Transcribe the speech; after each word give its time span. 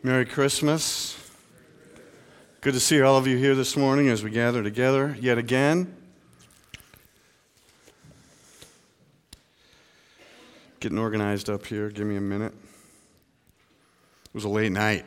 Merry 0.00 0.24
Christmas. 0.24 1.18
Good 2.60 2.74
to 2.74 2.80
see 2.80 3.02
all 3.02 3.16
of 3.16 3.26
you 3.26 3.36
here 3.36 3.56
this 3.56 3.76
morning 3.76 4.08
as 4.08 4.22
we 4.22 4.30
gather 4.30 4.62
together 4.62 5.16
yet 5.18 5.38
again. 5.38 5.96
Getting 10.78 10.98
organized 10.98 11.50
up 11.50 11.66
here. 11.66 11.90
Give 11.90 12.06
me 12.06 12.14
a 12.14 12.20
minute. 12.20 12.52
It 14.26 14.34
was 14.34 14.44
a 14.44 14.48
late 14.48 14.70
night. 14.70 15.04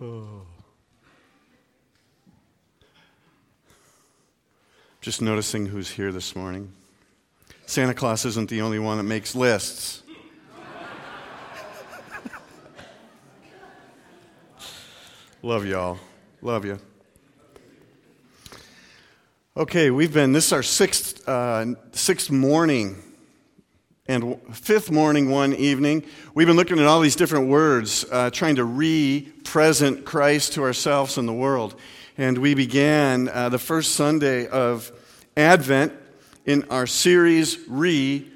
oh. 0.00 0.42
Just 5.00 5.22
noticing 5.22 5.66
who's 5.66 5.90
here 5.90 6.10
this 6.10 6.34
morning. 6.34 6.72
Santa 7.66 7.94
Claus 7.94 8.24
isn't 8.24 8.50
the 8.50 8.60
only 8.60 8.78
one 8.78 8.98
that 8.98 9.04
makes 9.04 9.34
lists. 9.34 10.02
Love 15.42 15.66
y'all. 15.66 15.98
Love 16.40 16.64
you. 16.64 16.78
Okay, 19.56 19.90
we've 19.90 20.12
been, 20.14 20.32
this 20.32 20.46
is 20.46 20.52
our 20.52 20.62
sixth, 20.62 21.28
uh, 21.28 21.66
sixth 21.92 22.30
morning 22.30 23.02
and 24.06 24.40
fifth 24.52 24.90
morning 24.90 25.30
one 25.30 25.52
evening. 25.54 26.04
We've 26.34 26.46
been 26.46 26.56
looking 26.56 26.78
at 26.78 26.86
all 26.86 27.00
these 27.00 27.16
different 27.16 27.48
words, 27.48 28.04
uh, 28.10 28.30
trying 28.30 28.56
to 28.56 28.64
re 28.64 29.32
present 29.44 30.04
Christ 30.04 30.54
to 30.54 30.62
ourselves 30.62 31.18
and 31.18 31.28
the 31.28 31.32
world. 31.32 31.78
And 32.16 32.38
we 32.38 32.54
began 32.54 33.28
uh, 33.28 33.48
the 33.48 33.58
first 33.58 33.94
Sunday 33.94 34.46
of 34.46 34.92
Advent 35.36 35.92
in 36.44 36.64
our 36.70 36.86
series, 36.86 37.58
Re 37.68 38.28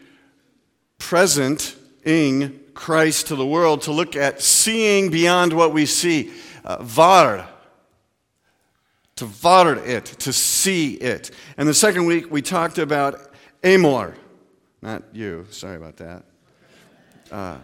Presenting 0.99 2.61
Christ 2.75 3.29
to 3.29 3.37
the 3.37 3.47
World, 3.47 3.83
to 3.83 3.93
look 3.93 4.17
at 4.17 4.41
seeing 4.41 5.11
beyond 5.11 5.53
what 5.53 5.73
we 5.73 5.87
see. 5.87 6.33
Uh, 6.65 6.83
var, 6.83 7.49
to 9.17 9.25
var 9.25 9.77
it, 9.77 10.05
to 10.07 10.33
see 10.33 10.95
it. 10.95 11.31
And 11.57 11.69
the 11.69 11.75
second 11.75 12.07
week 12.07 12.31
we 12.31 12.43
talked 12.43 12.79
about 12.79 13.31
amor. 13.63 14.15
Not 14.83 15.03
you, 15.13 15.47
sorry 15.51 15.77
about 15.77 15.97
that. 15.99 16.25
Uh, 17.31 17.59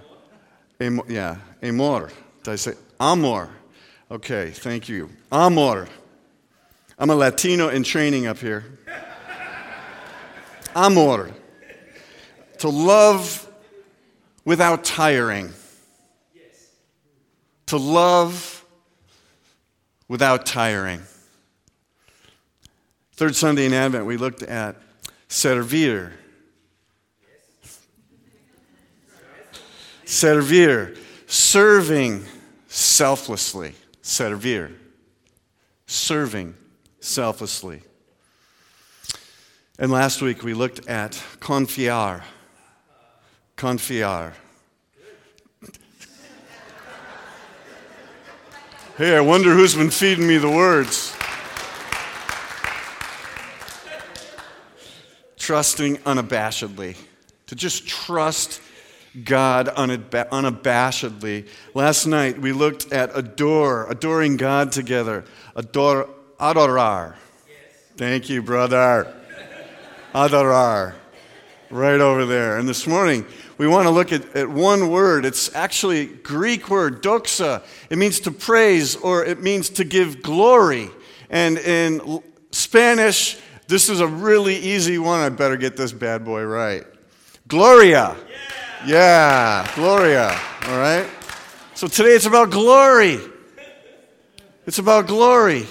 amor, 0.81 1.05
yeah, 1.09 1.37
amor. 1.62 2.11
Did 2.43 2.53
I 2.53 2.56
say 2.56 2.75
amor? 3.01 3.51
Okay, 4.11 4.51
thank 4.51 4.89
you. 4.89 5.09
Amor. 5.31 5.89
I'm 6.99 7.11
a 7.11 7.15
Latino 7.15 7.69
in 7.69 7.83
training 7.83 8.27
up 8.27 8.39
here 8.39 8.79
amor, 10.75 11.31
to 12.59 12.69
love 12.69 13.48
without 14.45 14.84
tiring, 14.84 15.53
Yes. 16.34 16.45
to 17.67 17.77
love 17.77 18.65
without 20.09 20.47
tiring. 20.47 21.03
Third 23.15 23.37
Sunday 23.37 23.67
in 23.67 23.73
Advent, 23.73 24.06
we 24.06 24.17
looked 24.17 24.43
at 24.43 24.77
servir. 25.28 26.12
Servir, 30.05 30.97
serving 31.27 32.25
selflessly. 32.69 33.75
Servir, 34.03 34.73
serving 35.87 36.55
selflessly. 37.00 37.83
And 39.78 39.91
last 39.91 40.20
week 40.20 40.42
we 40.42 40.53
looked 40.53 40.87
at 40.87 41.12
confiar. 41.41 42.23
Confiar. 43.56 44.34
Hey, 48.98 49.17
I 49.17 49.20
wonder 49.20 49.55
who's 49.55 49.75
been 49.75 49.91
feeding 49.91 50.27
me 50.28 50.37
the 50.37 50.50
words. 50.50 51.17
Trusting 55.38 55.97
unabashedly. 55.99 56.97
To 57.47 57.54
just 57.54 57.89
trust 57.89 58.60
God 59.25 59.69
unabashedly. 59.69 61.49
Last 61.72 62.06
night 62.06 62.39
we 62.39 62.53
looked 62.53 62.93
at 62.93 63.16
adore, 63.16 63.91
adoring 63.91 64.37
God 64.37 64.71
together. 64.71 65.25
Adore, 65.56 66.10
adorar. 66.39 67.15
Thank 67.97 68.28
you, 68.28 68.43
brother. 68.43 69.22
Adorar. 70.15 70.95
Right 71.71 72.00
over 72.00 72.27
there. 72.27 72.59
And 72.59 72.69
this 72.69 72.87
morning, 72.87 73.25
we 73.56 73.67
want 73.67 73.87
to 73.87 73.91
look 73.91 74.12
at, 74.12 74.37
at 74.37 74.49
one 74.49 74.91
word. 74.91 75.25
It's 75.25 75.55
actually 75.55 76.06
Greek 76.06 76.69
word, 76.69 77.03
doxa. 77.03 77.62
It 77.89 77.97
means 77.97 78.21
to 78.21 78.31
praise 78.31 78.95
or 78.97 79.25
it 79.25 79.41
means 79.41 79.71
to 79.71 79.84
give 79.84 80.22
glory. 80.22 80.91
And 81.31 81.56
in 81.56 82.22
Spanish, 82.51 83.39
this 83.69 83.89
is 83.89 84.01
a 84.01 84.06
really 84.06 84.56
easy 84.56 84.99
one. 84.99 85.21
I 85.21 85.31
better 85.31 85.56
get 85.56 85.77
this 85.77 85.93
bad 85.93 86.27
boy 86.27 86.45
right. 86.45 86.84
Gloria. 87.49 88.17
Yeah, 88.84 89.65
yeah 89.65 89.75
Gloria. 89.75 90.39
All 90.67 90.78
right? 90.78 91.09
So 91.75 91.87
today 91.87 92.11
it's 92.11 92.27
about 92.27 92.51
glory. 92.51 93.19
It's 94.67 94.78
about 94.78 95.06
glory. 95.06 95.67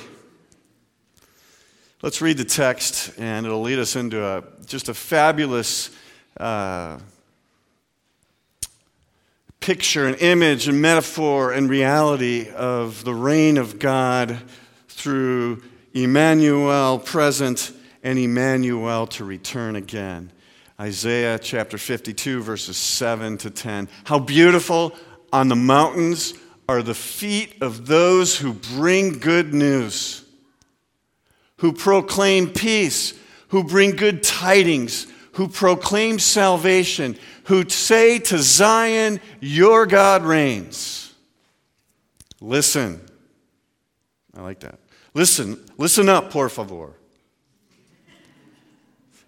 Let's 2.04 2.20
read 2.20 2.38
the 2.38 2.46
text, 2.46 3.12
and 3.20 3.46
it'll 3.46 3.62
lead 3.62 3.78
us 3.78 3.96
into 3.96 4.26
a, 4.26 4.44
just 4.66 4.90
a 4.90 4.94
fabulous 4.96 5.92
uh, 6.36 6.98
picture, 9.60 10.08
an 10.08 10.16
image, 10.16 10.68
a 10.68 10.72
metaphor, 10.72 11.52
and 11.52 11.70
reality 11.70 12.50
of 12.50 13.04
the 13.04 13.14
reign 13.14 13.60
of 13.60 13.78
God 13.78 14.36
through 14.88 15.62
Emmanuel 15.94 16.98
present 16.98 17.72
and 18.02 18.18
Emmanuel 18.18 19.06
to 19.06 19.24
return 19.24 19.76
again. 19.76 20.32
Isaiah 20.80 21.38
chapter 21.38 21.78
52, 21.78 22.42
verses 22.42 22.78
7 22.78 23.38
to 23.38 23.52
10. 23.52 23.88
How 24.06 24.18
beautiful 24.18 24.96
on 25.32 25.50
the 25.50 25.56
mountains 25.56 26.34
are 26.68 26.82
the 26.82 26.96
feet 26.96 27.62
of 27.62 27.86
those 27.86 28.36
who 28.36 28.54
bring 28.54 29.20
good 29.20 29.54
news 29.54 30.21
who 31.62 31.72
proclaim 31.72 32.50
peace, 32.50 33.14
who 33.50 33.64
bring 33.64 33.92
good 33.92 34.24
tidings, 34.24 35.06
who 35.34 35.48
proclaim 35.48 36.18
salvation, 36.18 37.16
who 37.44 37.70
say 37.70 38.18
to 38.18 38.40
Zion, 38.40 39.22
Your 39.40 39.86
God 39.86 40.24
reigns. 40.24 41.14
Listen. 42.42 43.00
I 44.36 44.42
like 44.42 44.62
that. 44.62 44.80
Listen, 45.14 45.64
listen 45.78 46.10
up, 46.10 46.32
por 46.32 46.50
favor. 46.50 46.94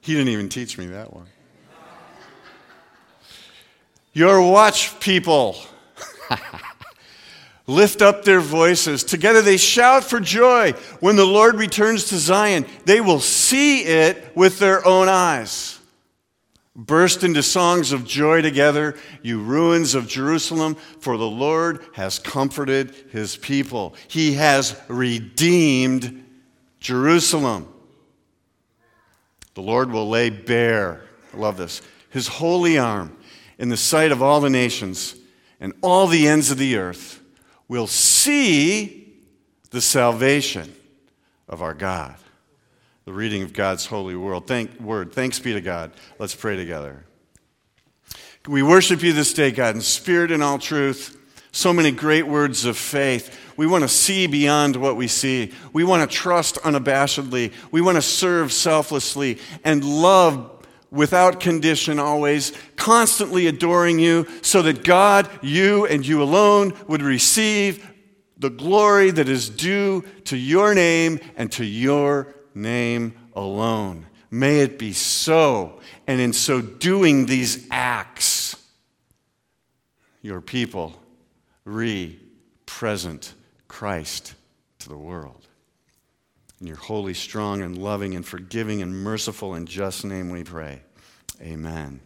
He 0.01 0.13
didn't 0.13 0.29
even 0.29 0.49
teach 0.49 0.75
me 0.75 0.87
that 0.87 1.13
one. 1.13 1.27
Your 4.11 4.41
watch 4.41 4.99
people. 4.99 5.55
lift 7.67 8.01
up 8.01 8.23
their 8.23 8.39
voices. 8.39 9.03
Together 9.03 9.41
they 9.41 9.57
shout 9.57 10.03
for 10.03 10.19
joy 10.19 10.73
when 10.99 11.15
the 11.15 11.25
Lord 11.25 11.55
returns 11.55 12.05
to 12.05 12.17
Zion. 12.17 12.65
They 12.85 13.01
will 13.01 13.19
see 13.19 13.83
it 13.83 14.35
with 14.35 14.59
their 14.59 14.85
own 14.85 15.07
eyes. 15.09 15.79
Burst 16.75 17.23
into 17.23 17.43
songs 17.43 17.91
of 17.91 18.03
joy 18.03 18.41
together, 18.41 18.97
you 19.21 19.39
ruins 19.39 19.93
of 19.93 20.07
Jerusalem, 20.07 20.75
for 20.99 21.17
the 21.17 21.27
Lord 21.27 21.85
has 21.93 22.17
comforted 22.17 22.95
his 23.11 23.37
people. 23.37 23.95
He 24.07 24.33
has 24.33 24.79
redeemed 24.87 26.25
Jerusalem. 26.79 27.71
The 29.53 29.61
Lord 29.61 29.91
will 29.91 30.09
lay 30.09 30.31
bare, 30.31 31.03
I 31.31 31.37
love 31.37 31.57
this, 31.57 31.83
his 32.09 32.27
holy 32.27 32.79
arm 32.79 33.15
in 33.59 33.69
the 33.69 33.77
sight 33.77 34.11
of 34.11 34.23
all 34.23 34.41
the 34.41 34.49
nations 34.49 35.15
and 35.59 35.73
all 35.81 36.07
the 36.07 36.27
ends 36.27 36.49
of 36.49 36.57
the 36.57 36.77
earth 36.77 37.22
will 37.73 37.87
see 37.87 39.11
the 39.71 39.81
salvation 39.81 40.71
of 41.49 41.63
our 41.63 41.73
God. 41.73 42.15
The 43.05 43.11
reading 43.11 43.41
of 43.41 43.51
God's 43.51 43.87
holy 43.87 44.15
word. 44.15 44.45
Thank, 44.45 44.79
word. 44.79 45.11
Thanks 45.11 45.39
be 45.39 45.53
to 45.53 45.59
God. 45.59 45.91
Let's 46.19 46.35
pray 46.35 46.55
together. 46.55 47.03
We 48.47 48.61
worship 48.61 49.01
you 49.01 49.11
this 49.11 49.33
day, 49.33 49.49
God, 49.49 49.73
in 49.73 49.81
spirit 49.81 50.31
and 50.31 50.43
all 50.43 50.59
truth. 50.59 51.17
So 51.51 51.73
many 51.73 51.89
great 51.89 52.27
words 52.27 52.65
of 52.65 52.77
faith. 52.77 53.35
We 53.57 53.65
want 53.65 53.83
to 53.83 53.87
see 53.87 54.27
beyond 54.27 54.75
what 54.75 54.95
we 54.95 55.07
see. 55.07 55.51
We 55.73 55.83
want 55.83 56.07
to 56.07 56.15
trust 56.15 56.57
unabashedly. 56.57 57.53
We 57.71 57.81
want 57.81 57.95
to 57.95 58.03
serve 58.03 58.53
selflessly 58.53 59.39
and 59.63 59.83
love 59.83 60.52
without 60.93 61.39
condition 61.39 61.99
always, 61.99 62.53
constantly 62.75 63.47
adoring 63.47 63.99
you, 63.99 64.27
so 64.41 64.61
that 64.61 64.83
God, 64.83 65.27
you, 65.41 65.85
and 65.87 66.05
you 66.05 66.21
alone 66.21 66.73
would 66.87 67.01
receive 67.01 67.89
the 68.37 68.51
glory 68.51 69.09
that 69.11 69.27
is 69.27 69.49
due 69.49 70.03
to 70.25 70.37
your 70.37 70.73
name 70.73 71.19
and 71.35 71.51
to 71.51 71.65
your 71.65 72.33
name 72.53 73.13
alone. 73.33 74.05
May 74.29 74.59
it 74.59 74.77
be 74.77 74.93
so. 74.93 75.79
And 76.07 76.21
in 76.21 76.31
so 76.31 76.61
doing 76.61 77.25
these 77.25 77.67
acts, 77.71 78.55
your 80.21 80.41
people 80.41 81.01
re 81.65 82.19
present 82.65 83.33
Christ 83.67 84.33
to 84.79 84.89
the 84.89 84.97
world. 84.97 85.47
In 86.63 86.67
your 86.67 86.77
holy, 86.77 87.13
strong, 87.13 87.61
and 87.61 87.77
loving, 87.77 88.15
and 88.15 88.25
forgiving, 88.25 88.81
and 88.81 88.95
merciful, 88.95 89.53
and 89.53 89.67
just 89.67 90.05
name 90.05 90.29
we 90.29 90.45
pray. 90.45 90.79
Amen. 91.41 91.99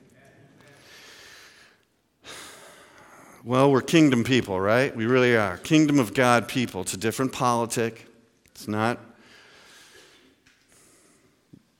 Well, 3.44 3.72
we're 3.72 3.84
kingdom 3.84 4.24
people, 4.24 4.60
right? 4.60 4.96
We 4.96 5.06
really 5.06 5.38
are. 5.38 5.58
Kingdom 5.58 6.00
of 6.00 6.16
God 6.16 6.48
people. 6.48 6.82
It's 6.82 6.96
a 6.96 6.98
different 6.98 7.34
politic. 7.34 8.08
It's 8.48 8.68
not 8.68 8.98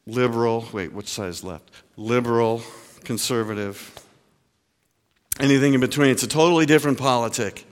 liberal. 0.06 0.68
Wait, 0.72 0.94
which 0.94 1.08
side 1.08 1.30
is 1.30 1.44
left? 1.44 1.72
Liberal, 1.96 2.62
conservative, 3.04 3.92
anything 5.40 5.74
in 5.74 5.80
between. 5.80 6.12
It's 6.12 6.22
a 6.22 6.28
totally 6.28 6.68
different 6.68 7.00
politic. 7.00 7.66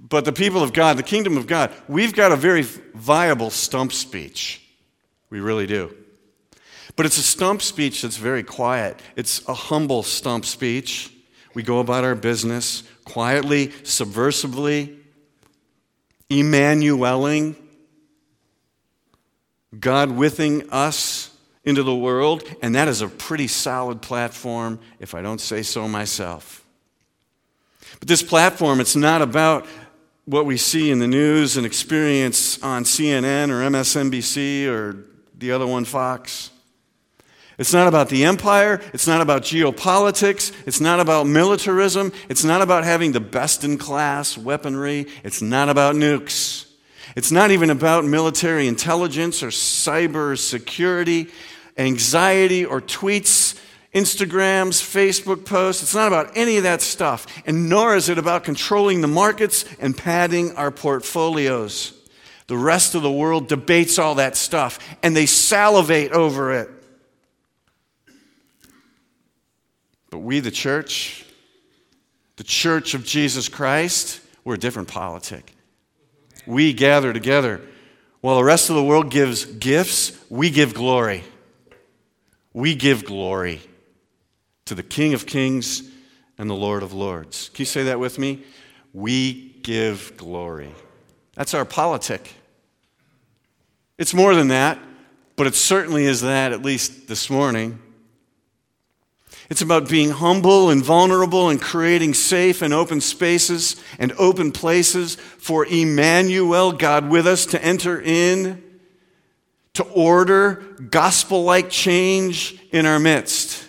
But 0.00 0.24
the 0.24 0.32
people 0.32 0.62
of 0.62 0.72
God, 0.72 0.96
the 0.96 1.02
kingdom 1.02 1.36
of 1.36 1.46
God, 1.46 1.72
we've 1.86 2.14
got 2.14 2.32
a 2.32 2.36
very 2.36 2.62
viable 2.62 3.50
stump 3.50 3.92
speech. 3.92 4.62
We 5.28 5.40
really 5.40 5.66
do. 5.66 5.94
But 6.96 7.06
it's 7.06 7.18
a 7.18 7.22
stump 7.22 7.60
speech 7.62 8.02
that's 8.02 8.16
very 8.16 8.42
quiet. 8.42 8.98
It's 9.14 9.46
a 9.46 9.54
humble 9.54 10.02
stump 10.02 10.46
speech. 10.46 11.12
We 11.54 11.62
go 11.62 11.78
about 11.80 12.04
our 12.04 12.14
business 12.14 12.82
quietly, 13.04 13.68
subversively, 13.68 14.96
Emmanueling, 16.30 17.56
God 19.78 20.10
withing 20.10 20.70
us 20.70 21.30
into 21.64 21.82
the 21.82 21.94
world, 21.94 22.42
and 22.62 22.74
that 22.74 22.88
is 22.88 23.02
a 23.02 23.08
pretty 23.08 23.48
solid 23.48 24.00
platform, 24.00 24.80
if 24.98 25.14
I 25.14 25.22
don't 25.22 25.40
say 25.40 25.62
so 25.62 25.86
myself. 25.88 26.64
But 27.98 28.08
this 28.08 28.22
platform, 28.22 28.80
it's 28.80 28.96
not 28.96 29.22
about 29.22 29.66
what 30.24 30.46
we 30.46 30.56
see 30.56 30.90
in 30.90 30.98
the 30.98 31.08
news 31.08 31.56
and 31.56 31.66
experience 31.66 32.62
on 32.62 32.84
CNN 32.84 33.48
or 33.50 33.68
MSNBC 33.68 34.66
or 34.68 35.04
the 35.36 35.52
other 35.52 35.66
one, 35.66 35.84
Fox. 35.84 36.50
It's 37.58 37.74
not 37.74 37.88
about 37.88 38.08
the 38.08 38.24
empire. 38.24 38.80
It's 38.94 39.06
not 39.06 39.20
about 39.20 39.42
geopolitics. 39.42 40.50
It's 40.66 40.80
not 40.80 40.98
about 40.98 41.26
militarism. 41.26 42.12
It's 42.30 42.42
not 42.42 42.62
about 42.62 42.84
having 42.84 43.12
the 43.12 43.20
best 43.20 43.64
in 43.64 43.76
class 43.76 44.38
weaponry. 44.38 45.06
It's 45.24 45.42
not 45.42 45.68
about 45.68 45.94
nukes. 45.94 46.66
It's 47.16 47.30
not 47.30 47.50
even 47.50 47.70
about 47.70 48.04
military 48.04 48.66
intelligence 48.66 49.42
or 49.42 49.48
cyber 49.48 50.38
security, 50.38 51.28
anxiety, 51.76 52.64
or 52.64 52.80
tweets 52.80 53.49
Instagrams, 53.94 54.80
Facebook 54.80 55.44
posts. 55.44 55.82
It's 55.82 55.94
not 55.94 56.06
about 56.06 56.36
any 56.36 56.56
of 56.58 56.62
that 56.62 56.80
stuff. 56.80 57.26
And 57.44 57.68
nor 57.68 57.96
is 57.96 58.08
it 58.08 58.18
about 58.18 58.44
controlling 58.44 59.00
the 59.00 59.08
markets 59.08 59.64
and 59.80 59.96
padding 59.96 60.54
our 60.56 60.70
portfolios. 60.70 61.92
The 62.46 62.56
rest 62.56 62.94
of 62.94 63.02
the 63.02 63.10
world 63.10 63.48
debates 63.48 63.98
all 63.98 64.16
that 64.16 64.36
stuff 64.36 64.78
and 65.02 65.16
they 65.16 65.26
salivate 65.26 66.12
over 66.12 66.52
it. 66.52 66.70
But 70.10 70.18
we, 70.18 70.40
the 70.40 70.50
church, 70.50 71.24
the 72.36 72.44
church 72.44 72.94
of 72.94 73.04
Jesus 73.04 73.48
Christ, 73.48 74.20
we're 74.44 74.54
a 74.54 74.58
different 74.58 74.88
politic. 74.88 75.52
We 76.46 76.72
gather 76.72 77.12
together. 77.12 77.60
While 78.20 78.36
the 78.36 78.44
rest 78.44 78.70
of 78.70 78.76
the 78.76 78.84
world 78.84 79.10
gives 79.10 79.44
gifts, 79.44 80.12
we 80.28 80.50
give 80.50 80.74
glory. 80.74 81.24
We 82.52 82.74
give 82.74 83.04
glory 83.04 83.60
to 84.70 84.76
the 84.76 84.82
King 84.84 85.14
of 85.14 85.26
Kings 85.26 85.82
and 86.38 86.48
the 86.48 86.54
Lord 86.54 86.84
of 86.84 86.92
Lords. 86.92 87.48
Can 87.48 87.62
you 87.62 87.66
say 87.66 87.82
that 87.82 87.98
with 87.98 88.20
me? 88.20 88.44
We 88.92 89.56
give 89.64 90.16
glory. 90.16 90.72
That's 91.34 91.54
our 91.54 91.64
politic. 91.64 92.34
It's 93.98 94.14
more 94.14 94.32
than 94.36 94.46
that, 94.46 94.78
but 95.34 95.48
it 95.48 95.56
certainly 95.56 96.04
is 96.04 96.20
that, 96.20 96.52
at 96.52 96.62
least 96.62 97.08
this 97.08 97.28
morning. 97.28 97.80
It's 99.48 99.60
about 99.60 99.88
being 99.88 100.10
humble 100.10 100.70
and 100.70 100.84
vulnerable 100.84 101.48
and 101.48 101.60
creating 101.60 102.14
safe 102.14 102.62
and 102.62 102.72
open 102.72 103.00
spaces 103.00 103.74
and 103.98 104.12
open 104.20 104.52
places 104.52 105.16
for 105.16 105.66
Emmanuel, 105.66 106.70
God 106.70 107.10
with 107.10 107.26
us, 107.26 107.44
to 107.46 107.60
enter 107.60 108.00
in, 108.00 108.62
to 109.74 109.82
order 109.82 110.62
gospel 110.90 111.42
like 111.42 111.70
change 111.70 112.56
in 112.70 112.86
our 112.86 113.00
midst. 113.00 113.66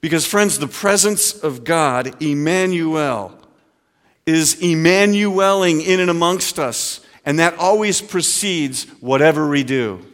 Because, 0.00 0.26
friends, 0.26 0.58
the 0.58 0.66
presence 0.66 1.32
of 1.32 1.64
God, 1.64 2.22
Emmanuel, 2.22 3.36
is 4.24 4.62
Emmanueling 4.62 5.82
in 5.82 6.00
and 6.00 6.10
amongst 6.10 6.58
us, 6.58 7.00
and 7.26 7.38
that 7.38 7.58
always 7.58 8.00
precedes 8.00 8.84
whatever 9.00 9.48
we 9.48 9.62
do. 9.62 10.04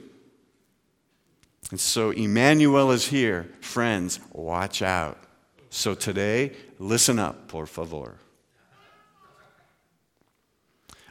And 1.70 1.80
so, 1.80 2.10
Emmanuel 2.10 2.90
is 2.90 3.08
here. 3.08 3.48
Friends, 3.60 4.20
watch 4.32 4.82
out. 4.82 5.18
So, 5.70 5.94
today, 5.94 6.52
listen 6.78 7.18
up, 7.18 7.48
por 7.48 7.66
favor. 7.66 8.16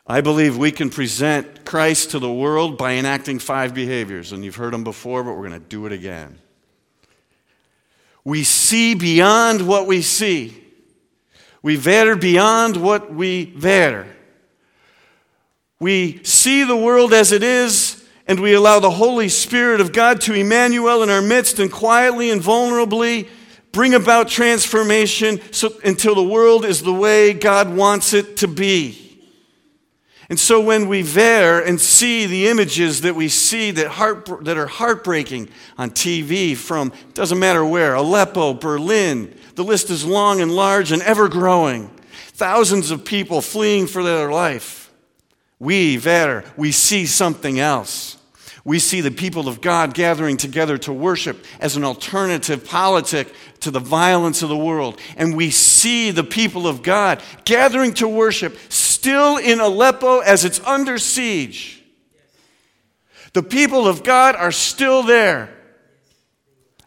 I 0.07 0.21
believe 0.21 0.55
we 0.55 0.71
can 0.71 0.89
present 0.89 1.65
Christ 1.65 2.11
to 2.11 2.19
the 2.19 2.31
world 2.31 2.77
by 2.77 2.93
enacting 2.93 3.39
five 3.39 3.73
behaviors, 3.73 4.31
and 4.31 4.45
you've 4.45 4.55
heard 4.55 4.73
them 4.73 4.83
before, 4.83 5.23
but 5.23 5.33
we're 5.33 5.47
going 5.47 5.59
to 5.61 5.67
do 5.67 5.85
it 5.85 5.91
again. 5.91 6.39
We 8.25 8.43
see 8.43 8.95
beyond 8.95 9.65
what 9.65 9.87
we 9.87 10.01
see. 10.01 10.61
We 11.61 11.77
vetter 11.77 12.19
beyond 12.19 12.75
what 12.75 13.13
we 13.13 13.45
vetter. 13.53 14.07
We 15.79 16.23
see 16.23 16.63
the 16.63 16.75
world 16.75 17.13
as 17.13 17.31
it 17.31 17.43
is, 17.43 18.03
and 18.27 18.39
we 18.39 18.53
allow 18.53 18.79
the 18.79 18.89
Holy 18.89 19.29
Spirit 19.29 19.79
of 19.79 19.93
God 19.93 20.21
to 20.21 20.33
Emmanuel 20.33 21.03
in 21.03 21.09
our 21.09 21.21
midst 21.21 21.59
and 21.59 21.71
quietly 21.71 22.31
and 22.31 22.41
vulnerably 22.41 23.27
bring 23.71 23.93
about 23.93 24.29
transformation 24.29 25.39
so, 25.51 25.73
until 25.83 26.15
the 26.15 26.23
world 26.23 26.65
is 26.65 26.81
the 26.81 26.93
way 26.93 27.33
God 27.33 27.75
wants 27.75 28.13
it 28.13 28.37
to 28.37 28.47
be. 28.47 29.04
And 30.29 30.39
so 30.39 30.59
when 30.59 30.87
we 30.87 31.03
there 31.03 31.63
and 31.63 31.79
see 31.79 32.25
the 32.25 32.47
images 32.47 33.01
that 33.01 33.15
we 33.15 33.29
see 33.29 33.71
that, 33.71 33.87
heart, 33.87 34.27
that 34.45 34.57
are 34.57 34.67
heartbreaking 34.67 35.49
on 35.77 35.91
TV 35.91 36.57
from, 36.57 36.91
doesn't 37.13 37.37
matter 37.37 37.63
where, 37.63 37.93
Aleppo, 37.93 38.53
Berlin, 38.53 39.37
the 39.53 39.63
list 39.63 39.89
is 39.89 40.03
long 40.03 40.41
and 40.41 40.51
large 40.51 40.91
and 40.91 41.01
ever 41.03 41.29
growing. 41.29 41.91
Thousands 42.33 42.91
of 42.91 43.05
people 43.05 43.39
fleeing 43.41 43.87
for 43.87 44.03
their 44.03 44.31
life. 44.31 44.91
We 45.59 45.97
there, 45.97 46.43
we 46.57 46.71
see 46.71 47.05
something 47.05 47.59
else. 47.59 48.17
We 48.65 48.79
see 48.79 49.01
the 49.01 49.11
people 49.11 49.47
of 49.47 49.61
God 49.61 49.93
gathering 49.93 50.37
together 50.37 50.79
to 50.79 50.91
worship 50.91 51.45
as 51.59 51.77
an 51.77 51.83
alternative 51.83 52.65
politic 52.65 53.31
to 53.59 53.69
the 53.69 53.79
violence 53.79 54.41
of 54.41 54.49
the 54.49 54.57
world. 54.57 54.99
And 55.15 55.37
we 55.37 55.51
see 55.51 56.09
the 56.09 56.23
people 56.23 56.67
of 56.67 56.81
God 56.81 57.21
gathering 57.45 57.93
to 57.95 58.07
worship 58.07 58.57
still 58.69 59.37
in 59.37 59.59
Aleppo 59.59 60.19
as 60.19 60.43
it's 60.45 60.59
under 60.61 60.97
siege. 60.97 61.83
The 63.33 63.43
people 63.43 63.87
of 63.87 64.03
God 64.03 64.35
are 64.35 64.51
still 64.51 65.03
there. 65.03 65.53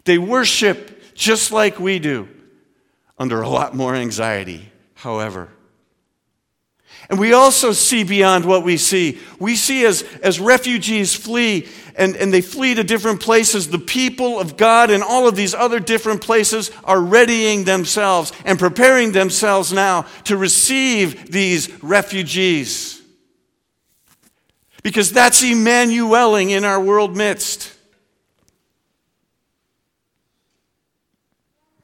They 0.05 0.19
worship 0.19 1.15
just 1.15 1.53
like 1.53 1.79
we 1.79 2.01
do, 2.01 2.29
under 3.19 3.41
a 3.41 3.49
lot 3.49 3.77
more 3.77 3.95
anxiety, 3.95 4.73
however. 4.95 5.49
And 7.11 7.19
we 7.19 7.33
also 7.33 7.73
see 7.73 8.05
beyond 8.05 8.45
what 8.45 8.65
we 8.65 8.77
see. 8.77 9.19
We 9.38 9.57
see 9.57 9.87
as, 9.87 10.03
as 10.23 10.38
refugees 10.41 11.15
flee 11.15 11.67
and, 11.97 12.15
and 12.17 12.33
they 12.33 12.43
flee 12.43 12.75
to 12.75 12.85
different 12.85 13.21
places, 13.21 13.69
the 13.69 13.79
people 13.79 14.38
of 14.38 14.57
God 14.57 14.91
in 14.91 15.03
all 15.03 15.27
of 15.27 15.35
these 15.35 15.55
other 15.55 15.81
different 15.81 16.21
places 16.21 16.71
are 16.85 17.00
readying 17.00 17.65
themselves 17.65 18.33
and 18.45 18.59
preparing 18.59 19.12
themselves 19.12 19.73
now 19.73 20.03
to 20.25 20.37
receive 20.37 21.33
these 21.33 21.83
refugees. 21.83 23.03
Because 24.83 25.11
that's 25.11 25.43
Emmanueling 25.43 26.50
in 26.50 26.65
our 26.65 26.81
world 26.81 27.17
midst. 27.17 27.75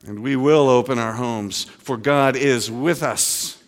And 0.07 0.23
we 0.23 0.37
will 0.37 0.69
open 0.69 0.99
our 0.99 1.15
homes, 1.15 1.65
for 1.65 1.97
God 1.97 2.37
is 2.37 2.71
with 2.71 3.03
us. 3.03 3.64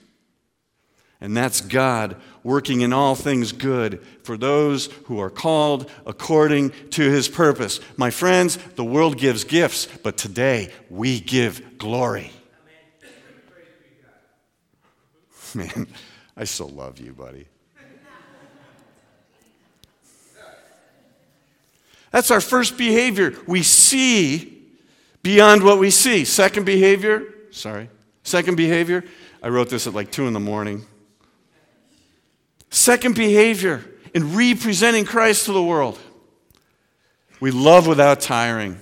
And 1.21 1.37
that's 1.37 1.63
God 1.63 2.17
working 2.43 2.83
in 2.83 2.93
all 2.93 3.15
things 3.15 3.53
good 3.53 4.05
for 4.23 4.37
those 4.37 4.87
who 5.05 5.19
are 5.19 5.31
called 5.31 5.91
according 6.05 6.71
to 6.91 7.11
his 7.11 7.29
purpose. 7.29 7.81
My 7.97 8.11
friends, 8.11 8.59
the 8.75 8.85
world 8.85 9.17
gives 9.17 9.45
gifts, 9.45 9.87
but 10.03 10.17
today 10.17 10.71
we 10.91 11.19
give 11.21 11.79
glory. 11.79 12.31
Man, 15.55 15.87
I 16.37 16.45
so 16.45 16.67
love 16.67 16.99
you, 16.99 17.13
buddy. 17.13 17.47
That's 22.11 22.31
our 22.31 22.41
first 22.43 22.77
behavior. 22.77 23.35
We 23.47 23.63
see 23.63 24.63
beyond 25.23 25.63
what 25.63 25.79
we 25.79 25.91
see. 25.91 26.25
Second 26.25 26.65
behavior, 26.65 27.25
sorry. 27.51 27.89
Second 28.23 28.57
behavior, 28.57 29.03
I 29.43 29.49
wrote 29.49 29.71
this 29.71 29.87
at 29.87 29.95
like 29.95 30.11
2 30.13 30.27
in 30.27 30.33
the 30.33 30.41
morning. 30.41 30.85
Second 32.77 33.15
behavior 33.15 33.83
in 34.13 34.37
representing 34.37 35.07
Christ 35.07 35.47
to 35.47 35.53
the 35.55 35.63
world. 35.63 35.99
We 37.41 37.51
love 37.51 37.87
without 37.87 38.21
tiring. 38.21 38.79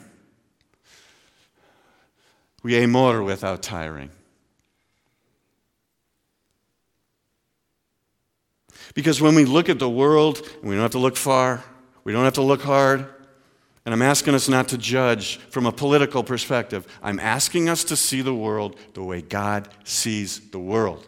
We 2.65 2.75
amor 2.75 3.23
without 3.23 3.63
tiring. 3.63 4.11
Because 8.95 9.21
when 9.21 9.37
we 9.37 9.45
look 9.45 9.69
at 9.69 9.79
the 9.79 9.89
world, 9.89 10.43
and 10.61 10.69
we 10.69 10.75
don't 10.75 10.83
have 10.83 10.91
to 10.91 10.99
look 10.99 11.17
far, 11.17 11.63
we 12.03 12.13
don't 12.13 12.25
have 12.25 12.35
to 12.35 12.43
look 12.43 12.63
hard, 12.63 13.07
and 13.85 13.95
I'm 13.95 14.03
asking 14.03 14.35
us 14.35 14.49
not 14.49 14.67
to 14.69 14.77
judge 14.77 15.37
from 15.51 15.67
a 15.67 15.73
political 15.73 16.25
perspective. 16.25 16.85
I'm 17.01 17.21
asking 17.21 17.69
us 17.69 17.85
to 17.85 17.97
see 17.97 18.23
the 18.23 18.35
world 18.35 18.77
the 18.95 19.05
way 19.05 19.23
God 19.23 19.69
sees 19.85 20.51
the 20.51 20.59
world. 20.59 21.07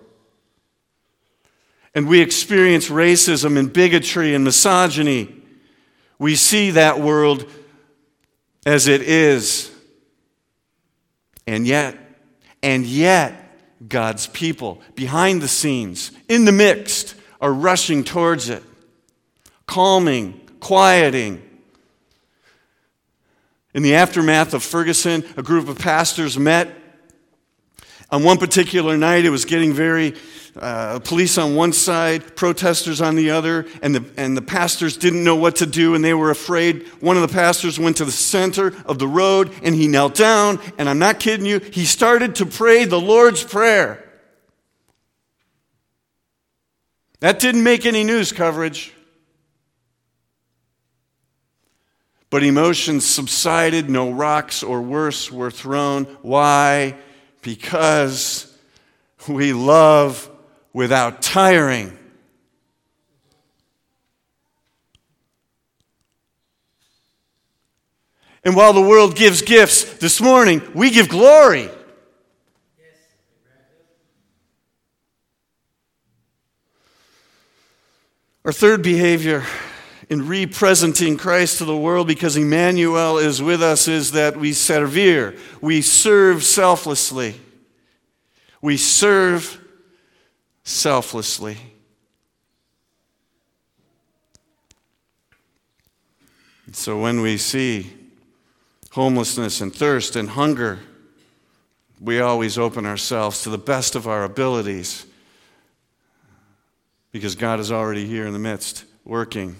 And 1.96 2.06
we 2.06 2.20
experience 2.20 2.90
racism 2.90 3.58
and 3.58 3.72
bigotry 3.72 4.34
and 4.34 4.44
misogyny. 4.44 5.34
We 6.18 6.36
see 6.36 6.72
that 6.72 7.00
world 7.00 7.50
as 8.66 8.86
it 8.86 9.00
is. 9.00 9.72
And 11.46 11.66
yet, 11.66 11.98
and 12.62 12.84
yet, 12.84 13.42
God's 13.88 14.26
people 14.26 14.82
behind 14.94 15.40
the 15.40 15.48
scenes, 15.48 16.10
in 16.28 16.44
the 16.44 16.52
mix, 16.52 17.14
are 17.40 17.52
rushing 17.52 18.04
towards 18.04 18.50
it, 18.50 18.62
calming, 19.64 20.38
quieting. 20.60 21.42
In 23.72 23.82
the 23.82 23.94
aftermath 23.94 24.52
of 24.52 24.62
Ferguson, 24.62 25.24
a 25.38 25.42
group 25.42 25.66
of 25.66 25.78
pastors 25.78 26.38
met. 26.38 26.76
On 28.16 28.22
one 28.22 28.38
particular 28.38 28.96
night, 28.96 29.26
it 29.26 29.30
was 29.30 29.44
getting 29.44 29.74
very 29.74 30.14
uh, 30.58 31.00
police 31.00 31.36
on 31.36 31.54
one 31.54 31.74
side, 31.74 32.34
protesters 32.34 33.02
on 33.02 33.14
the 33.14 33.32
other, 33.32 33.66
and 33.82 33.94
the, 33.94 34.04
and 34.16 34.34
the 34.34 34.40
pastors 34.40 34.96
didn't 34.96 35.22
know 35.22 35.36
what 35.36 35.56
to 35.56 35.66
do 35.66 35.94
and 35.94 36.02
they 36.02 36.14
were 36.14 36.30
afraid. 36.30 36.86
One 37.00 37.16
of 37.16 37.20
the 37.20 37.28
pastors 37.28 37.78
went 37.78 37.98
to 37.98 38.06
the 38.06 38.10
center 38.10 38.72
of 38.86 38.98
the 38.98 39.06
road 39.06 39.52
and 39.62 39.74
he 39.74 39.86
knelt 39.86 40.14
down, 40.14 40.60
and 40.78 40.88
I'm 40.88 40.98
not 40.98 41.20
kidding 41.20 41.44
you, 41.44 41.58
he 41.58 41.84
started 41.84 42.36
to 42.36 42.46
pray 42.46 42.86
the 42.86 42.98
Lord's 42.98 43.44
Prayer. 43.44 44.02
That 47.20 47.38
didn't 47.38 47.64
make 47.64 47.84
any 47.84 48.02
news 48.02 48.32
coverage. 48.32 48.94
But 52.30 52.42
emotions 52.44 53.04
subsided, 53.04 53.90
no 53.90 54.10
rocks 54.10 54.62
or 54.62 54.80
worse 54.80 55.30
were 55.30 55.50
thrown. 55.50 56.04
Why? 56.22 56.96
Because 57.46 58.52
we 59.28 59.52
love 59.52 60.28
without 60.72 61.22
tiring. 61.22 61.96
And 68.42 68.56
while 68.56 68.72
the 68.72 68.82
world 68.82 69.14
gives 69.14 69.42
gifts 69.42 69.84
this 69.98 70.20
morning, 70.20 70.60
we 70.74 70.90
give 70.90 71.08
glory. 71.08 71.70
Our 78.44 78.50
third 78.50 78.82
behavior 78.82 79.44
in 80.08 80.28
representing 80.28 81.16
Christ 81.16 81.58
to 81.58 81.64
the 81.64 81.76
world 81.76 82.06
because 82.06 82.36
Emmanuel 82.36 83.18
is 83.18 83.42
with 83.42 83.62
us 83.62 83.88
is 83.88 84.12
that 84.12 84.36
we 84.36 84.52
servir. 84.52 85.36
We 85.60 85.82
serve 85.82 86.44
selflessly. 86.44 87.40
We 88.62 88.76
serve 88.76 89.60
selflessly. 90.62 91.58
So 96.72 97.00
when 97.00 97.20
we 97.20 97.36
see 97.36 97.92
homelessness 98.90 99.60
and 99.60 99.74
thirst 99.74 100.14
and 100.14 100.30
hunger, 100.30 100.80
we 102.00 102.20
always 102.20 102.58
open 102.58 102.86
ourselves 102.86 103.42
to 103.42 103.50
the 103.50 103.58
best 103.58 103.94
of 103.94 104.06
our 104.06 104.24
abilities 104.24 105.06
because 107.12 107.34
God 107.34 107.60
is 107.60 107.72
already 107.72 108.06
here 108.06 108.26
in 108.26 108.32
the 108.32 108.38
midst, 108.38 108.84
working. 109.04 109.56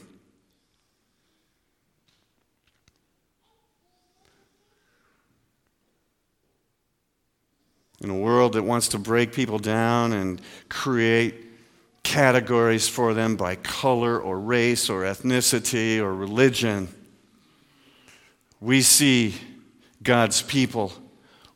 In 8.07 8.13
a 8.13 8.15
world 8.15 8.53
that 8.53 8.63
wants 8.63 8.87
to 8.91 9.01
break 9.01 9.33
people 9.33 9.59
down 9.59 10.13
and 10.13 10.41
create 10.69 11.35
categories 12.05 12.87
for 12.87 13.15
them 13.15 13.35
by 13.35 13.57
color 13.57 14.21
or 14.21 14.39
race 14.39 14.89
or 14.89 15.03
ethnicity 15.03 15.99
or 15.99 16.15
religion, 16.15 16.87
we 18.61 18.81
see 18.81 19.35
God's 20.05 20.41
people 20.41 20.93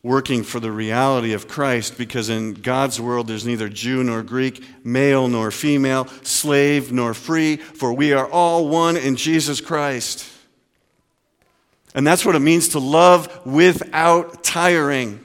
working 0.02 0.42
for 0.42 0.59
the 0.59 0.73
reality 0.73 1.35
of 1.35 1.47
Christ 1.47 1.97
because 1.97 2.28
in 2.28 2.54
God's 2.54 3.00
world 3.00 3.28
there's 3.28 3.47
neither 3.47 3.69
Jew 3.69 4.02
nor 4.02 4.25
Greek, 4.25 4.85
male 4.85 5.28
nor 5.28 5.52
female, 5.52 6.09
slave 6.25 6.90
nor 6.90 7.14
free, 7.14 7.59
for 7.59 7.92
we 7.92 8.12
are 8.12 8.28
all 8.28 8.69
one 8.69 8.97
in 8.97 9.14
Jesus 9.14 9.61
Christ. 9.61 10.28
And 11.95 12.04
that's 12.04 12.25
what 12.25 12.35
it 12.35 12.40
means 12.40 12.71
to 12.71 12.80
love 12.80 13.47
without 13.47 14.42
tiring. 14.42 15.25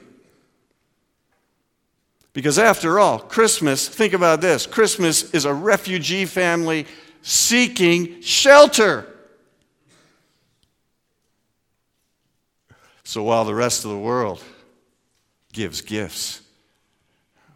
Because 2.35 2.59
after 2.59 2.99
all, 2.99 3.17
Christmas, 3.17 3.87
think 3.87 4.11
about 4.11 4.41
this 4.41 4.67
Christmas 4.67 5.33
is 5.33 5.45
a 5.45 5.53
refugee 5.53 6.25
family 6.25 6.85
seeking 7.21 8.21
shelter. 8.21 9.07
So 13.05 13.23
while 13.23 13.45
the 13.45 13.55
rest 13.55 13.85
of 13.85 13.91
the 13.91 13.97
world 13.97 14.43
gives 15.53 15.79
gifts, 15.79 16.41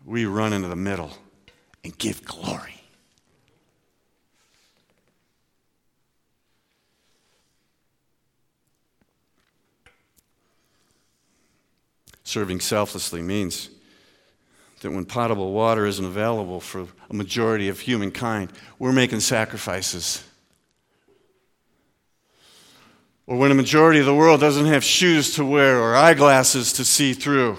we 0.05 0.25
run 0.25 0.53
into 0.53 0.69
the 0.69 0.77
middle 0.77 1.11
and 1.83 1.95
give 1.97 2.23
glory. 2.23 2.81
Serving 12.23 12.61
selflessly 12.61 13.21
means 13.21 13.69
that 14.81 14.91
when 14.91 15.05
potable 15.05 15.51
water 15.51 15.85
isn't 15.85 16.05
available 16.05 16.59
for 16.59 16.87
a 17.09 17.13
majority 17.13 17.69
of 17.69 17.79
humankind, 17.79 18.51
we're 18.77 18.93
making 18.93 19.19
sacrifices. 19.19 20.23
Or 23.27 23.37
when 23.37 23.51
a 23.51 23.55
majority 23.55 23.99
of 23.99 24.05
the 24.05 24.15
world 24.15 24.39
doesn't 24.39 24.65
have 24.65 24.83
shoes 24.83 25.35
to 25.35 25.45
wear 25.45 25.79
or 25.79 25.95
eyeglasses 25.95 26.73
to 26.73 26.85
see 26.85 27.13
through, 27.13 27.57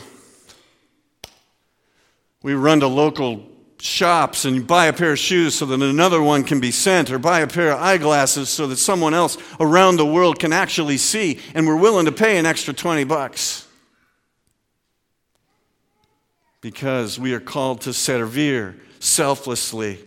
we 2.42 2.54
run 2.54 2.80
to 2.80 2.88
local 2.88 3.46
shops 3.78 4.44
and 4.44 4.66
buy 4.66 4.86
a 4.86 4.92
pair 4.92 5.12
of 5.12 5.18
shoes 5.18 5.54
so 5.54 5.66
that 5.66 5.80
another 5.80 6.22
one 6.22 6.44
can 6.44 6.60
be 6.60 6.70
sent, 6.70 7.10
or 7.10 7.18
buy 7.18 7.40
a 7.40 7.46
pair 7.46 7.72
of 7.72 7.80
eyeglasses 7.80 8.48
so 8.48 8.66
that 8.66 8.76
someone 8.76 9.14
else 9.14 9.38
around 9.58 9.96
the 9.96 10.06
world 10.06 10.38
can 10.38 10.52
actually 10.52 10.96
see, 10.96 11.38
and 11.54 11.66
we're 11.66 11.76
willing 11.76 12.06
to 12.06 12.12
pay 12.12 12.38
an 12.38 12.46
extra 12.46 12.74
20 12.74 13.04
bucks. 13.04 13.66
Because 16.60 17.18
we 17.18 17.32
are 17.32 17.40
called 17.40 17.82
to 17.82 17.92
servir 17.92 18.76
selflessly. 18.98 19.98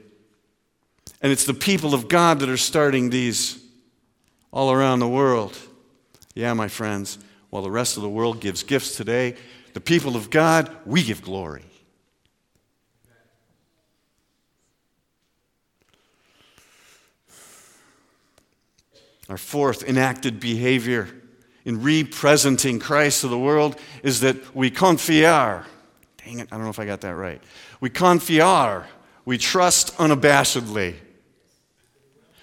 And 1.22 1.31
it's 1.31 1.45
the 1.45 1.53
people 1.53 1.93
of 1.93 2.07
God 2.07 2.39
that 2.39 2.50
are 2.50 2.57
starting 2.57 3.10
these 3.10 3.63
all 4.51 4.72
around 4.72 5.00
the 5.00 5.07
world. 5.07 5.57
Yeah, 6.36 6.53
my 6.53 6.67
friends, 6.67 7.17
while 7.50 7.63
the 7.63 7.72
rest 7.72 7.98
of 7.98 8.03
the 8.03 8.10
world 8.10 8.39
gives 8.39 8.63
gifts 8.63 8.95
today, 8.95 9.36
the 9.74 9.81
people 9.81 10.15
of 10.15 10.29
God, 10.29 10.69
we 10.86 11.03
give 11.03 11.24
glory. 11.24 11.63
Our 19.29 19.38
fourth 19.38 19.83
enacted 19.83 20.39
behavior 20.39 21.07
in 21.65 21.81
representing 21.81 22.79
Christ 22.79 23.22
to 23.22 23.27
the 23.27 23.39
world 23.39 23.79
is 24.03 24.19
that 24.19 24.55
we 24.55 24.69
confiar. 24.69 25.65
Dang 26.25 26.39
it, 26.39 26.48
I 26.51 26.56
don't 26.56 26.63
know 26.63 26.70
if 26.70 26.80
I 26.80 26.86
got 26.86 27.01
that 27.01 27.15
right. 27.15 27.42
We 27.82 27.89
confiar. 27.89 28.86
We 29.25 29.38
trust 29.38 29.96
unabashedly. 29.98 30.96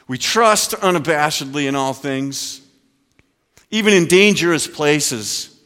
We 0.08 0.18
trust 0.18 0.72
unabashedly 0.72 1.66
in 1.66 1.76
all 1.76 1.92
things, 1.92 2.62
even 3.70 3.94
in 3.94 4.06
dangerous 4.06 4.66
places. 4.66 5.56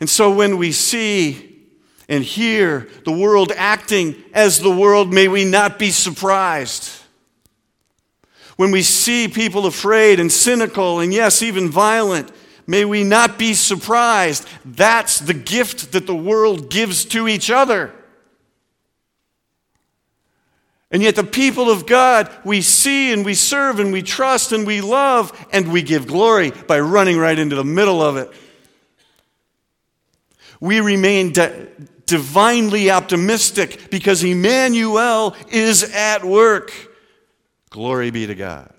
And 0.00 0.10
so 0.10 0.34
when 0.34 0.56
we 0.56 0.72
see 0.72 1.56
and 2.08 2.24
hear 2.24 2.88
the 3.04 3.12
world 3.12 3.52
acting 3.56 4.16
as 4.34 4.60
the 4.60 4.74
world, 4.74 5.12
may 5.12 5.28
we 5.28 5.44
not 5.44 5.78
be 5.78 5.90
surprised. 5.90 6.90
When 8.56 8.70
we 8.70 8.82
see 8.82 9.28
people 9.28 9.66
afraid 9.66 10.18
and 10.18 10.32
cynical 10.32 11.00
and, 11.00 11.12
yes, 11.12 11.42
even 11.42 11.70
violent, 11.70 12.30
May 12.66 12.84
we 12.84 13.04
not 13.04 13.38
be 13.38 13.54
surprised. 13.54 14.46
That's 14.64 15.20
the 15.20 15.34
gift 15.34 15.92
that 15.92 16.06
the 16.06 16.16
world 16.16 16.68
gives 16.70 17.04
to 17.06 17.28
each 17.28 17.50
other. 17.50 17.92
And 20.90 21.02
yet, 21.02 21.16
the 21.16 21.24
people 21.24 21.70
of 21.70 21.86
God, 21.86 22.30
we 22.44 22.62
see 22.62 23.12
and 23.12 23.24
we 23.24 23.34
serve 23.34 23.80
and 23.80 23.92
we 23.92 24.02
trust 24.02 24.52
and 24.52 24.66
we 24.66 24.80
love 24.80 25.46
and 25.52 25.72
we 25.72 25.82
give 25.82 26.06
glory 26.06 26.50
by 26.50 26.78
running 26.80 27.18
right 27.18 27.38
into 27.38 27.56
the 27.56 27.64
middle 27.64 28.00
of 28.00 28.16
it. 28.16 28.30
We 30.60 30.80
remain 30.80 31.32
di- 31.32 31.66
divinely 32.06 32.90
optimistic 32.90 33.90
because 33.90 34.22
Emmanuel 34.22 35.34
is 35.50 35.82
at 35.82 36.24
work. 36.24 36.72
Glory 37.70 38.10
be 38.10 38.26
to 38.26 38.34
God. 38.34 38.72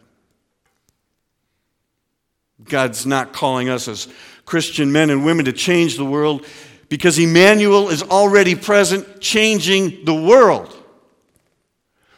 God's 2.64 3.06
not 3.06 3.34
calling 3.34 3.70
us 3.70 3.88
as 3.88 4.08
Christian 4.46 4.92
men 4.92 5.10
and 5.10 5.24
women 5.26 5.46
to 5.46 5.54
change 5.54 5.98
the 5.98 6.06
world 6.06 6.46
because 6.90 7.20
Emmanuel 7.20 7.90
is 7.90 8.02
already 8.02 8.56
present, 8.56 9.20
changing 9.20 10.06
the 10.06 10.14
world. 10.14 10.74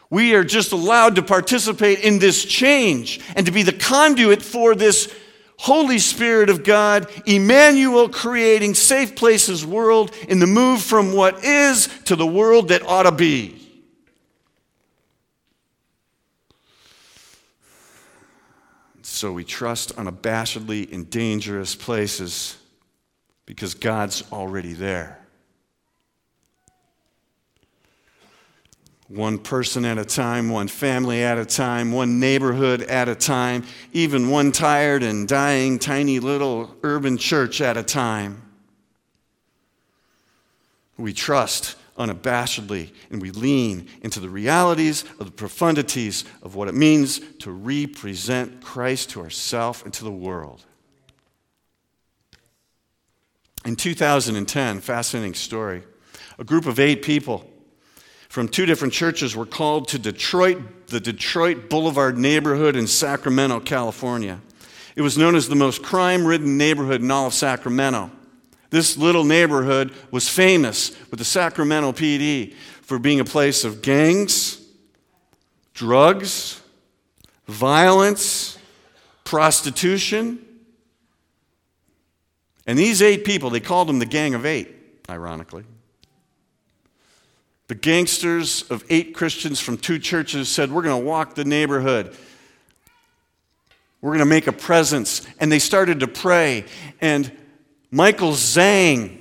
We 0.08 0.34
are 0.34 0.44
just 0.44 0.72
allowed 0.72 1.16
to 1.16 1.22
participate 1.22 2.00
in 2.00 2.18
this 2.18 2.44
change 2.44 3.20
and 3.36 3.46
to 3.46 3.52
be 3.52 3.62
the 3.62 3.72
conduit 3.72 4.42
for 4.42 4.74
this 4.74 5.12
Holy 5.58 5.98
Spirit 5.98 6.48
of 6.48 6.64
God, 6.64 7.10
Emmanuel 7.26 8.08
creating 8.08 8.74
safe 8.74 9.14
places 9.14 9.64
world 9.64 10.10
in 10.26 10.38
the 10.38 10.46
move 10.46 10.80
from 10.80 11.12
what 11.12 11.44
is 11.44 11.86
to 12.04 12.16
the 12.16 12.26
world 12.26 12.68
that 12.68 12.82
ought 12.86 13.02
to 13.02 13.12
be. 13.12 13.59
So 19.20 19.34
we 19.34 19.44
trust 19.44 19.94
unabashedly 19.96 20.88
in 20.88 21.04
dangerous 21.04 21.74
places 21.74 22.56
because 23.44 23.74
God's 23.74 24.24
already 24.32 24.72
there. 24.72 25.18
One 29.08 29.36
person 29.36 29.84
at 29.84 29.98
a 29.98 30.06
time, 30.06 30.48
one 30.48 30.68
family 30.68 31.22
at 31.22 31.36
a 31.36 31.44
time, 31.44 31.92
one 31.92 32.18
neighborhood 32.18 32.80
at 32.80 33.10
a 33.10 33.14
time, 33.14 33.64
even 33.92 34.30
one 34.30 34.52
tired 34.52 35.02
and 35.02 35.28
dying 35.28 35.78
tiny 35.78 36.18
little 36.18 36.74
urban 36.82 37.18
church 37.18 37.60
at 37.60 37.76
a 37.76 37.82
time. 37.82 38.40
We 40.96 41.12
trust 41.12 41.76
unabashedly, 42.00 42.90
and 43.10 43.20
we 43.20 43.30
lean 43.30 43.86
into 44.00 44.20
the 44.20 44.28
realities 44.28 45.04
of 45.20 45.26
the 45.26 45.32
profundities 45.32 46.24
of 46.42 46.54
what 46.54 46.66
it 46.66 46.74
means 46.74 47.20
to 47.40 47.52
represent 47.52 48.62
Christ 48.62 49.10
to 49.10 49.20
ourselves 49.20 49.82
and 49.84 49.92
to 49.94 50.04
the 50.04 50.10
world. 50.10 50.64
In 53.66 53.76
2010, 53.76 54.80
fascinating 54.80 55.34
story, 55.34 55.82
a 56.38 56.44
group 56.44 56.64
of 56.64 56.80
eight 56.80 57.02
people 57.02 57.46
from 58.30 58.48
two 58.48 58.64
different 58.64 58.94
churches 58.94 59.36
were 59.36 59.44
called 59.44 59.88
to 59.88 59.98
Detroit, 59.98 60.86
the 60.86 61.00
Detroit 61.00 61.68
Boulevard 61.68 62.16
neighborhood 62.16 62.76
in 62.76 62.86
Sacramento, 62.86 63.60
California. 63.60 64.40
It 64.96 65.02
was 65.02 65.18
known 65.18 65.36
as 65.36 65.48
the 65.48 65.54
most 65.54 65.82
crime 65.82 66.24
ridden 66.24 66.56
neighborhood 66.56 67.02
in 67.02 67.10
all 67.10 67.26
of 67.26 67.34
Sacramento. 67.34 68.10
This 68.70 68.96
little 68.96 69.24
neighborhood 69.24 69.92
was 70.10 70.28
famous 70.28 70.96
with 71.10 71.18
the 71.18 71.24
Sacramento 71.24 71.92
PD 71.92 72.54
for 72.82 72.98
being 72.98 73.20
a 73.20 73.24
place 73.24 73.64
of 73.64 73.82
gangs, 73.82 74.60
drugs, 75.74 76.60
violence, 77.46 78.58
prostitution. 79.24 80.38
And 82.66 82.78
these 82.78 83.02
eight 83.02 83.24
people, 83.24 83.50
they 83.50 83.60
called 83.60 83.88
them 83.88 83.98
the 83.98 84.06
Gang 84.06 84.34
of 84.34 84.46
Eight, 84.46 84.72
ironically. 85.08 85.64
The 87.66 87.74
gangsters 87.74 88.62
of 88.70 88.84
eight 88.90 89.14
Christians 89.14 89.60
from 89.60 89.78
two 89.78 89.98
churches 89.98 90.48
said, 90.48 90.72
We're 90.72 90.82
going 90.82 91.00
to 91.00 91.06
walk 91.06 91.34
the 91.34 91.44
neighborhood. 91.44 92.16
We're 94.00 94.10
going 94.10 94.20
to 94.20 94.24
make 94.24 94.46
a 94.46 94.52
presence. 94.52 95.26
And 95.38 95.52
they 95.52 95.58
started 95.58 96.00
to 96.00 96.08
pray. 96.08 96.64
And 97.00 97.30
Michael 97.90 98.32
Zhang, 98.32 99.18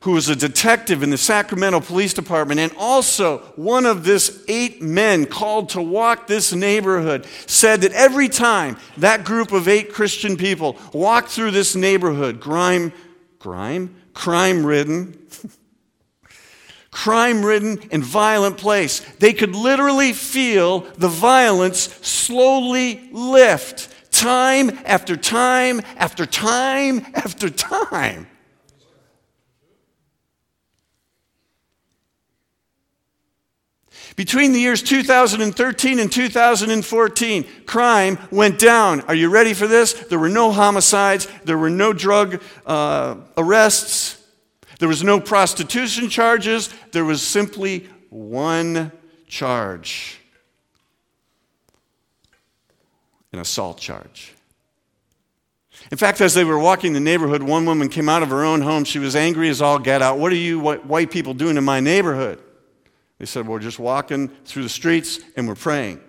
who 0.00 0.12
was 0.12 0.28
a 0.28 0.36
detective 0.36 1.02
in 1.02 1.10
the 1.10 1.18
Sacramento 1.18 1.80
Police 1.80 2.14
Department 2.14 2.60
and 2.60 2.72
also 2.78 3.38
one 3.56 3.86
of 3.86 4.04
this 4.04 4.44
eight 4.48 4.82
men 4.82 5.26
called 5.26 5.70
to 5.70 5.82
walk 5.82 6.26
this 6.26 6.52
neighborhood, 6.52 7.26
said 7.46 7.82
that 7.82 7.92
every 7.92 8.28
time 8.28 8.76
that 8.96 9.24
group 9.24 9.52
of 9.52 9.68
eight 9.68 9.92
Christian 9.92 10.36
people 10.36 10.76
walked 10.92 11.28
through 11.28 11.52
this 11.52 11.76
neighborhood, 11.76 12.40
grime, 12.40 12.92
grime, 13.38 13.94
crime 14.14 14.64
ridden, 14.64 15.18
crime 16.90 17.44
ridden 17.44 17.80
and 17.92 18.02
violent 18.02 18.56
place, 18.56 19.00
they 19.18 19.32
could 19.32 19.54
literally 19.54 20.12
feel 20.12 20.80
the 20.96 21.08
violence 21.08 21.94
slowly 22.02 23.08
lift 23.12 23.94
time 24.18 24.70
after 24.84 25.16
time 25.16 25.80
after 25.96 26.26
time 26.26 27.06
after 27.14 27.48
time. 27.48 28.26
Between 34.16 34.52
the 34.52 34.58
years 34.58 34.82
2013 34.82 36.00
and 36.00 36.10
2014, 36.10 37.46
crime 37.66 38.18
went 38.32 38.58
down. 38.58 39.02
Are 39.02 39.14
you 39.14 39.30
ready 39.30 39.54
for 39.54 39.68
this? 39.68 39.92
There 39.92 40.18
were 40.18 40.28
no 40.28 40.50
homicides, 40.50 41.28
there 41.44 41.56
were 41.56 41.70
no 41.70 41.92
drug 41.92 42.42
uh, 42.66 43.14
arrests, 43.36 44.20
there 44.80 44.88
was 44.88 45.04
no 45.04 45.20
prostitution 45.20 46.08
charges, 46.08 46.70
there 46.90 47.04
was 47.04 47.22
simply 47.22 47.88
one 48.10 48.90
charge 49.28 50.17
an 53.38 53.42
assault 53.42 53.78
charge. 53.78 54.34
In 55.92 55.96
fact, 55.96 56.20
as 56.20 56.34
they 56.34 56.42
were 56.44 56.58
walking 56.58 56.92
the 56.92 57.00
neighborhood, 57.00 57.40
one 57.40 57.64
woman 57.64 57.88
came 57.88 58.08
out 58.08 58.24
of 58.24 58.30
her 58.30 58.44
own 58.44 58.62
home. 58.62 58.82
She 58.82 58.98
was 58.98 59.14
angry 59.14 59.48
as 59.48 59.62
all 59.62 59.78
get 59.78 60.02
out. 60.02 60.18
What 60.18 60.32
are 60.32 60.36
you 60.36 60.58
white 60.58 61.12
people 61.12 61.34
doing 61.34 61.56
in 61.56 61.62
my 61.62 61.78
neighborhood? 61.78 62.42
They 63.18 63.26
said, 63.26 63.46
We're 63.46 63.60
just 63.60 63.78
walking 63.78 64.28
through 64.44 64.64
the 64.64 64.68
streets 64.68 65.20
and 65.36 65.46
we're 65.46 65.54
praying. 65.54 66.00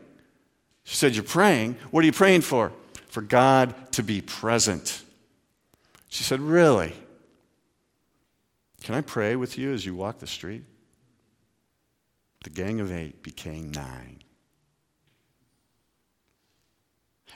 She 0.83 0.95
said, 0.95 1.13
You're 1.13 1.23
praying? 1.23 1.77
What 1.91 2.03
are 2.03 2.07
you 2.07 2.11
praying 2.11 2.41
for? 2.41 2.71
For 3.09 3.21
God 3.21 3.75
to 3.93 4.03
be 4.03 4.21
present. 4.21 5.03
She 6.07 6.23
said, 6.23 6.41
Really? 6.41 6.93
Can 8.81 8.95
I 8.95 9.01
pray 9.01 9.35
with 9.35 9.57
you 9.57 9.71
as 9.71 9.85
you 9.85 9.93
walk 9.93 10.17
the 10.17 10.27
street? 10.27 10.63
The 12.43 12.49
gang 12.49 12.79
of 12.79 12.91
eight 12.91 13.21
became 13.21 13.71
nine. 13.71 14.23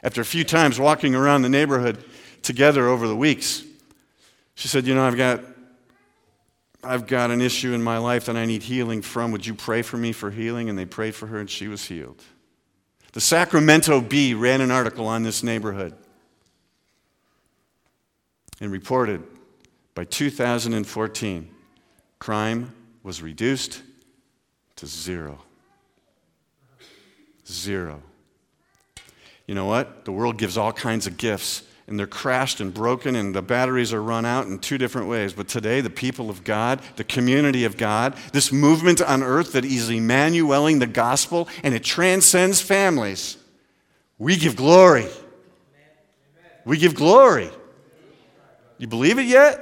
After 0.03 0.21
a 0.21 0.25
few 0.25 0.43
times 0.43 0.79
walking 0.79 1.15
around 1.15 1.43
the 1.43 1.49
neighborhood 1.49 2.03
together 2.41 2.87
over 2.87 3.07
the 3.07 3.15
weeks, 3.15 3.63
she 4.55 4.67
said, 4.67 4.85
You 4.85 4.95
know, 4.95 5.03
I've 5.03 5.17
got, 5.17 5.41
I've 6.83 7.07
got 7.07 7.31
an 7.31 7.41
issue 7.41 7.73
in 7.73 7.81
my 7.81 7.97
life 7.97 8.25
that 8.25 8.35
I 8.35 8.45
need 8.45 8.63
healing 8.63 9.01
from. 9.01 9.31
Would 9.31 9.45
you 9.45 9.55
pray 9.55 9.81
for 9.81 9.97
me 9.97 10.11
for 10.11 10.29
healing? 10.29 10.69
And 10.69 10.77
they 10.77 10.85
prayed 10.85 11.15
for 11.15 11.27
her, 11.27 11.39
and 11.39 11.49
she 11.49 11.67
was 11.67 11.85
healed. 11.85 12.21
The 13.13 13.21
Sacramento 13.21 14.01
Bee 14.01 14.33
ran 14.33 14.59
an 14.59 14.71
article 14.71 15.07
on 15.07 15.23
this 15.23 15.43
neighborhood 15.43 15.95
and 18.59 18.71
reported 18.71 19.23
by 19.95 20.05
2014, 20.05 21.49
crime 22.17 22.73
was 23.03 23.21
reduced 23.21 23.81
to 24.77 24.87
zero. 24.87 25.39
Zero. 27.45 28.01
You 29.47 29.55
know 29.55 29.65
what? 29.65 30.05
The 30.05 30.11
world 30.11 30.37
gives 30.37 30.57
all 30.57 30.71
kinds 30.71 31.05
of 31.05 31.17
gifts, 31.17 31.63
and 31.87 31.99
they're 31.99 32.07
crashed 32.07 32.61
and 32.61 32.73
broken, 32.73 33.15
and 33.15 33.35
the 33.35 33.41
batteries 33.41 33.91
are 33.91 34.01
run 34.01 34.25
out 34.25 34.47
in 34.47 34.59
two 34.59 34.77
different 34.77 35.07
ways. 35.07 35.33
But 35.33 35.47
today, 35.49 35.81
the 35.81 35.89
people 35.89 36.29
of 36.29 36.43
God, 36.43 36.81
the 36.95 37.03
community 37.03 37.65
of 37.65 37.75
God, 37.75 38.15
this 38.31 38.51
movement 38.51 39.01
on 39.01 39.21
earth 39.21 39.51
that 39.53 39.65
is 39.65 39.89
Emmanueling 39.89 40.79
the 40.79 40.87
gospel, 40.87 41.49
and 41.63 41.73
it 41.73 41.83
transcends 41.83 42.61
families, 42.61 43.37
we 44.17 44.37
give 44.37 44.55
glory. 44.55 45.07
We 46.65 46.77
give 46.77 46.95
glory. 46.95 47.49
You 48.77 48.87
believe 48.87 49.19
it 49.19 49.25
yet? 49.25 49.59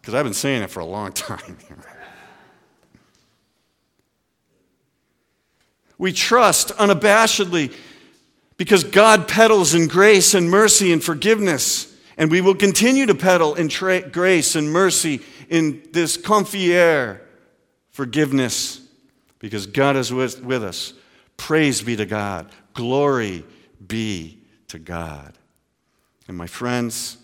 Because 0.00 0.14
I've 0.14 0.24
been 0.24 0.34
saying 0.34 0.62
it 0.62 0.70
for 0.70 0.80
a 0.80 0.86
long 0.86 1.12
time. 1.12 1.58
we 5.98 6.12
trust 6.12 6.68
unabashedly 6.76 7.74
because 8.58 8.84
God 8.84 9.28
peddles 9.28 9.72
in 9.74 9.86
grace 9.86 10.34
and 10.34 10.50
mercy 10.50 10.92
and 10.92 11.02
forgiveness. 11.02 11.94
And 12.18 12.30
we 12.30 12.40
will 12.42 12.56
continue 12.56 13.06
to 13.06 13.14
peddle 13.14 13.54
in 13.54 13.68
tra- 13.68 14.06
grace 14.06 14.56
and 14.56 14.70
mercy 14.70 15.20
in 15.48 15.82
this 15.92 16.16
comfy 16.16 16.74
air, 16.74 17.22
forgiveness, 17.90 18.80
because 19.38 19.66
God 19.66 19.96
is 19.96 20.12
with, 20.12 20.42
with 20.42 20.64
us. 20.64 20.92
Praise 21.36 21.80
be 21.80 21.94
to 21.96 22.04
God. 22.04 22.50
Glory 22.74 23.44
be 23.86 24.38
to 24.66 24.80
God. 24.80 25.38
And 26.26 26.36
my 26.36 26.48
friends, 26.48 27.16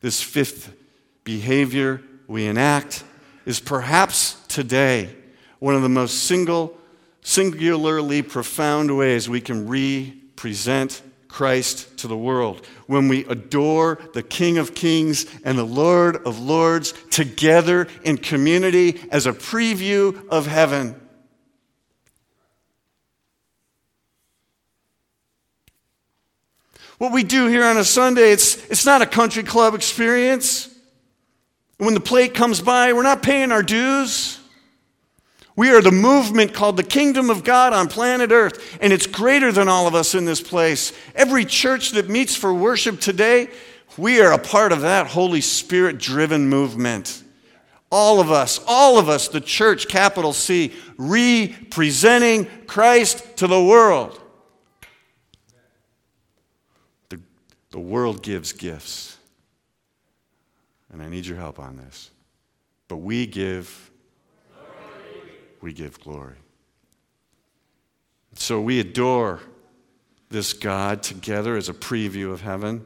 this 0.00 0.22
fifth 0.22 0.74
behavior 1.22 2.00
we 2.26 2.46
enact 2.46 3.04
is 3.44 3.60
perhaps 3.60 4.42
today 4.48 5.14
one 5.58 5.74
of 5.74 5.82
the 5.82 5.88
most 5.90 6.24
single, 6.24 6.76
singularly 7.24 8.22
profound 8.22 8.96
ways 8.96 9.28
we 9.28 9.40
can 9.40 9.66
represent 9.66 11.02
Christ 11.26 11.98
to 11.98 12.06
the 12.06 12.16
world. 12.16 12.64
When 12.86 13.08
we 13.08 13.24
adore 13.24 13.98
the 14.12 14.22
King 14.22 14.58
of 14.58 14.74
Kings 14.74 15.26
and 15.44 15.58
the 15.58 15.64
Lord 15.64 16.16
of 16.18 16.38
Lords 16.38 16.92
together 17.10 17.88
in 18.04 18.18
community 18.18 19.00
as 19.10 19.26
a 19.26 19.32
preview 19.32 20.28
of 20.28 20.46
heaven. 20.46 21.00
What 26.98 27.10
we 27.10 27.24
do 27.24 27.48
here 27.48 27.64
on 27.64 27.78
a 27.78 27.84
Sunday, 27.84 28.30
it's, 28.30 28.64
it's 28.70 28.86
not 28.86 29.02
a 29.02 29.06
country 29.06 29.42
club 29.42 29.74
experience. 29.74 30.68
When 31.78 31.94
the 31.94 32.00
plate 32.00 32.34
comes 32.34 32.60
by, 32.60 32.92
we're 32.92 33.02
not 33.02 33.22
paying 33.22 33.50
our 33.50 33.62
dues. 33.62 34.38
We 35.56 35.70
are 35.70 35.80
the 35.80 35.92
movement 35.92 36.52
called 36.52 36.76
the 36.76 36.82
kingdom 36.82 37.30
of 37.30 37.44
God 37.44 37.72
on 37.72 37.88
planet 37.88 38.32
Earth, 38.32 38.76
and 38.80 38.92
it's 38.92 39.06
greater 39.06 39.52
than 39.52 39.68
all 39.68 39.86
of 39.86 39.94
us 39.94 40.14
in 40.14 40.24
this 40.24 40.40
place. 40.40 40.92
Every 41.14 41.44
church 41.44 41.92
that 41.92 42.08
meets 42.08 42.34
for 42.34 42.52
worship 42.52 43.00
today, 43.00 43.48
we 43.96 44.20
are 44.20 44.32
a 44.32 44.38
part 44.38 44.72
of 44.72 44.80
that 44.80 45.06
Holy 45.06 45.40
Spirit 45.40 45.98
driven 45.98 46.48
movement. 46.48 47.22
All 47.92 48.20
of 48.20 48.32
us, 48.32 48.58
all 48.66 48.98
of 48.98 49.08
us, 49.08 49.28
the 49.28 49.40
church, 49.40 49.86
capital 49.86 50.32
C, 50.32 50.72
representing 50.96 52.46
Christ 52.66 53.36
to 53.36 53.46
the 53.46 53.62
world. 53.62 54.20
The, 57.10 57.20
the 57.70 57.78
world 57.78 58.24
gives 58.24 58.52
gifts, 58.52 59.16
and 60.92 61.00
I 61.00 61.08
need 61.08 61.26
your 61.26 61.38
help 61.38 61.60
on 61.60 61.76
this. 61.76 62.10
But 62.88 62.96
we 62.96 63.26
give 63.26 63.92
we 65.64 65.72
give 65.72 65.98
glory. 66.00 66.36
So 68.34 68.60
we 68.60 68.80
adore 68.80 69.40
this 70.28 70.52
God 70.52 71.02
together 71.02 71.56
as 71.56 71.70
a 71.70 71.72
preview 71.72 72.30
of 72.32 72.42
heaven. 72.42 72.84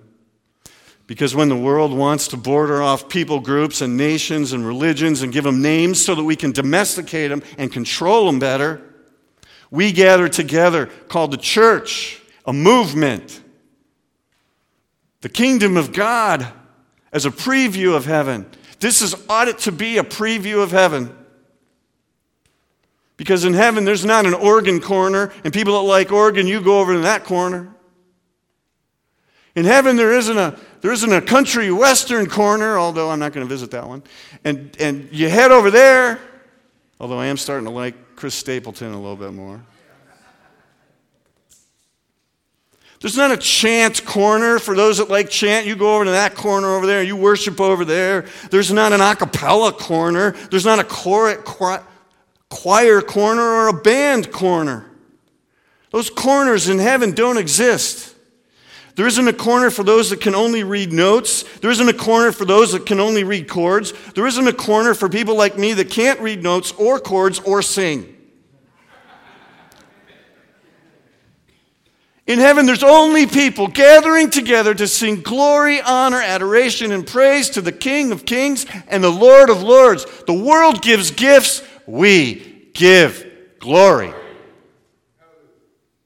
Because 1.08 1.34
when 1.34 1.48
the 1.48 1.56
world 1.56 1.92
wants 1.92 2.28
to 2.28 2.36
border 2.36 2.80
off 2.80 3.08
people 3.08 3.40
groups 3.40 3.80
and 3.80 3.96
nations 3.96 4.52
and 4.52 4.64
religions 4.64 5.22
and 5.22 5.32
give 5.32 5.42
them 5.42 5.60
names 5.60 6.04
so 6.04 6.14
that 6.14 6.22
we 6.22 6.36
can 6.36 6.52
domesticate 6.52 7.30
them 7.30 7.42
and 7.56 7.72
control 7.72 8.26
them 8.26 8.38
better, 8.38 8.80
we 9.72 9.90
gather 9.90 10.28
together 10.28 10.86
called 11.08 11.32
the 11.32 11.36
church, 11.36 12.22
a 12.46 12.52
movement, 12.52 13.42
the 15.22 15.28
kingdom 15.28 15.76
of 15.76 15.92
God 15.92 16.46
as 17.12 17.26
a 17.26 17.30
preview 17.30 17.96
of 17.96 18.04
heaven. 18.04 18.48
This 18.78 19.02
is 19.02 19.16
ought 19.28 19.48
it 19.48 19.58
to 19.60 19.72
be 19.72 19.98
a 19.98 20.04
preview 20.04 20.62
of 20.62 20.70
heaven. 20.70 21.18
Because 23.18 23.44
in 23.44 23.52
heaven, 23.52 23.84
there's 23.84 24.04
not 24.04 24.26
an 24.26 24.32
organ 24.32 24.80
corner, 24.80 25.32
and 25.44 25.52
people 25.52 25.74
that 25.74 25.86
like 25.86 26.12
organ, 26.12 26.46
you 26.46 26.62
go 26.62 26.80
over 26.80 26.94
to 26.94 27.00
that 27.00 27.24
corner. 27.24 27.74
In 29.56 29.64
heaven, 29.64 29.96
there 29.96 30.14
isn't 30.14 30.38
a, 30.38 30.56
there 30.82 30.92
isn't 30.92 31.12
a 31.12 31.20
country 31.20 31.70
western 31.72 32.26
corner, 32.26 32.78
although 32.78 33.10
I'm 33.10 33.18
not 33.18 33.32
going 33.32 33.44
to 33.44 33.52
visit 33.52 33.72
that 33.72 33.88
one. 33.88 34.04
And, 34.44 34.74
and 34.78 35.08
you 35.10 35.28
head 35.28 35.50
over 35.50 35.68
there, 35.68 36.20
although 37.00 37.18
I 37.18 37.26
am 37.26 37.36
starting 37.36 37.66
to 37.66 37.72
like 37.72 38.14
Chris 38.14 38.36
Stapleton 38.36 38.92
a 38.92 38.96
little 38.96 39.16
bit 39.16 39.32
more. 39.32 39.60
There's 43.00 43.16
not 43.16 43.32
a 43.32 43.36
chant 43.36 44.04
corner 44.04 44.60
for 44.60 44.76
those 44.76 44.98
that 44.98 45.08
like 45.08 45.28
chant. 45.28 45.66
You 45.66 45.74
go 45.74 45.96
over 45.96 46.04
to 46.04 46.12
that 46.12 46.36
corner 46.36 46.68
over 46.68 46.86
there, 46.86 47.02
you 47.02 47.16
worship 47.16 47.60
over 47.60 47.84
there. 47.84 48.26
There's 48.50 48.72
not 48.72 48.92
an 48.92 49.00
a 49.00 49.16
cappella 49.16 49.72
corner. 49.72 50.32
There's 50.50 50.64
not 50.64 50.78
a 50.78 50.84
chorus 50.84 51.44
choir 52.50 53.00
corner 53.00 53.42
or 53.42 53.68
a 53.68 53.72
band 53.72 54.32
corner. 54.32 54.90
Those 55.90 56.10
corners 56.10 56.68
in 56.68 56.78
heaven 56.78 57.12
don't 57.12 57.38
exist. 57.38 58.14
There 58.98 59.06
isn't 59.06 59.28
a 59.28 59.32
corner 59.32 59.70
for 59.70 59.84
those 59.84 60.10
that 60.10 60.20
can 60.20 60.34
only 60.34 60.64
read 60.64 60.92
notes. 60.92 61.44
There 61.60 61.70
isn't 61.70 61.88
a 61.88 61.92
corner 61.92 62.32
for 62.32 62.44
those 62.44 62.72
that 62.72 62.84
can 62.84 62.98
only 62.98 63.22
read 63.22 63.48
chords. 63.48 63.92
There 64.14 64.26
isn't 64.26 64.48
a 64.48 64.52
corner 64.52 64.92
for 64.92 65.08
people 65.08 65.36
like 65.36 65.56
me 65.56 65.72
that 65.74 65.88
can't 65.88 66.18
read 66.20 66.42
notes 66.42 66.72
or 66.72 66.98
chords 66.98 67.38
or 67.38 67.62
sing. 67.62 68.16
In 72.26 72.40
heaven, 72.40 72.66
there's 72.66 72.82
only 72.82 73.26
people 73.26 73.68
gathering 73.68 74.28
together 74.28 74.74
to 74.74 74.86
sing 74.86 75.22
glory, 75.22 75.80
honor, 75.80 76.20
adoration, 76.20 76.92
and 76.92 77.06
praise 77.06 77.48
to 77.50 77.62
the 77.62 77.72
King 77.72 78.12
of 78.12 78.26
Kings 78.26 78.66
and 78.88 79.02
the 79.02 79.10
Lord 79.10 79.48
of 79.48 79.62
Lords. 79.62 80.04
The 80.26 80.34
world 80.34 80.82
gives 80.82 81.10
gifts, 81.10 81.62
we 81.88 82.68
give 82.74 83.26
glory. 83.58 84.12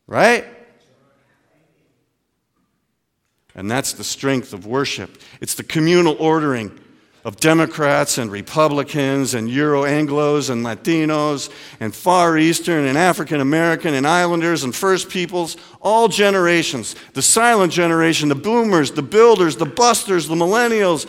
Right? 0.07 0.47
And 3.55 3.71
that's 3.71 3.93
the 3.93 4.05
strength 4.05 4.53
of 4.53 4.65
worship. 4.65 5.21
It's 5.41 5.55
the 5.55 5.65
communal 5.65 6.17
ordering 6.19 6.79
of 7.25 7.37
Democrats 7.37 8.19
and 8.19 8.31
Republicans 8.31 9.35
and 9.35 9.49
Euro 9.51 9.83
Anglos 9.83 10.51
and 10.51 10.65
Latinos 10.65 11.51
and 11.79 11.95
Far 11.95 12.39
Eastern 12.39 12.87
and 12.87 12.97
African 12.97 13.41
American 13.41 13.95
and 13.95 14.07
Islanders 14.07 14.65
and 14.65 14.75
First 14.75 15.09
Peoples, 15.09 15.57
all 15.81 16.09
generations. 16.09 16.95
The 17.13 17.23
silent 17.23 17.73
generation, 17.73 18.29
the 18.29 18.35
boomers, 18.35 18.93
the 18.93 19.03
builders, 19.03 19.57
the 19.57 19.67
busters, 19.67 20.27
the 20.27 20.35
millennials, 20.35 21.09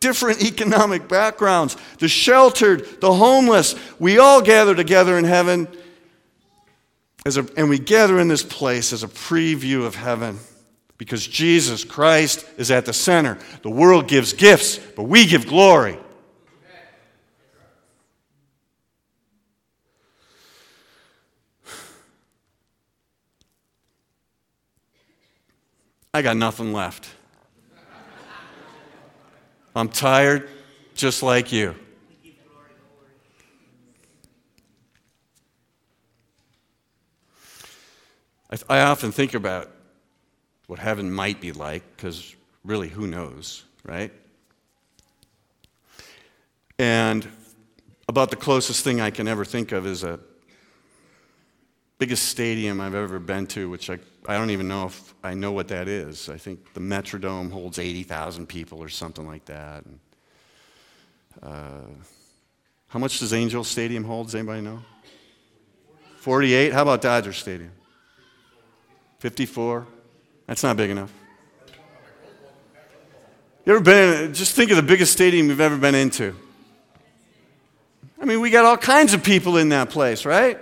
different 0.00 0.42
economic 0.42 1.08
backgrounds, 1.08 1.76
the 1.98 2.08
sheltered, 2.08 3.00
the 3.00 3.12
homeless. 3.12 3.74
We 3.98 4.18
all 4.18 4.42
gather 4.42 4.74
together 4.74 5.18
in 5.18 5.24
heaven, 5.24 5.68
as 7.26 7.36
a, 7.36 7.46
and 7.56 7.68
we 7.68 7.78
gather 7.78 8.18
in 8.18 8.28
this 8.28 8.42
place 8.42 8.92
as 8.92 9.02
a 9.02 9.08
preview 9.08 9.84
of 9.84 9.94
heaven 9.94 10.38
because 10.98 11.26
Jesus 11.26 11.84
Christ 11.84 12.44
is 12.56 12.70
at 12.70 12.84
the 12.84 12.92
center. 12.92 13.38
The 13.62 13.70
world 13.70 14.08
gives 14.08 14.32
gifts, 14.32 14.78
but 14.78 15.04
we 15.04 15.26
give 15.26 15.46
glory. 15.46 15.98
I 26.12 26.22
got 26.22 26.36
nothing 26.36 26.72
left. 26.72 27.08
I'm 29.78 29.88
tired, 29.88 30.48
just 30.96 31.22
like 31.22 31.52
you. 31.52 31.76
I, 38.68 38.80
often 38.80 39.12
think 39.12 39.34
about 39.34 39.70
what 40.66 40.80
heaven 40.80 41.12
might 41.12 41.40
be 41.40 41.52
like, 41.52 41.84
because 41.94 42.34
really, 42.64 42.88
who 42.88 43.06
knows, 43.06 43.64
right? 43.84 44.10
And 46.80 47.28
about 48.08 48.30
the 48.30 48.36
closest 48.36 48.82
thing 48.82 49.00
I 49.00 49.10
can 49.10 49.28
ever 49.28 49.44
think 49.44 49.70
of 49.70 49.86
is 49.86 50.02
a 50.02 50.18
biggest 51.98 52.26
stadium 52.28 52.80
I've 52.80 52.94
ever 52.94 53.18
been 53.18 53.46
to, 53.48 53.68
which 53.68 53.90
I, 53.90 53.98
I 54.26 54.38
don't 54.38 54.50
even 54.50 54.68
know 54.68 54.86
if 54.86 55.14
I 55.22 55.34
know 55.34 55.52
what 55.52 55.68
that 55.68 55.88
is. 55.88 56.28
I 56.28 56.36
think 56.36 56.72
the 56.72 56.80
Metrodome 56.80 57.50
holds 57.50 57.78
80,000 57.78 58.46
people 58.46 58.82
or 58.82 58.88
something 58.88 59.26
like 59.26 59.44
that. 59.46 59.84
And, 59.84 60.00
uh, 61.42 61.86
how 62.86 62.98
much 62.98 63.18
does 63.18 63.32
Angel 63.32 63.64
Stadium 63.64 64.04
hold? 64.04 64.28
Does 64.28 64.36
anybody 64.36 64.62
know? 64.62 64.80
48? 66.18 66.72
How 66.72 66.82
about 66.82 67.02
Dodger 67.02 67.32
Stadium? 67.32 67.72
54? 69.18 69.86
That's 70.46 70.62
not 70.62 70.76
big 70.76 70.90
enough. 70.90 71.12
You 73.66 73.74
ever 73.74 73.82
been 73.82 74.32
just 74.32 74.54
think 74.54 74.70
of 74.70 74.76
the 74.76 74.82
biggest 74.82 75.12
stadium 75.12 75.48
you've 75.48 75.60
ever 75.60 75.76
been 75.76 75.94
into. 75.94 76.34
I 78.20 78.24
mean, 78.24 78.40
we 78.40 78.50
got 78.50 78.64
all 78.64 78.78
kinds 78.78 79.12
of 79.12 79.22
people 79.22 79.58
in 79.58 79.68
that 79.70 79.90
place, 79.90 80.24
right? 80.24 80.58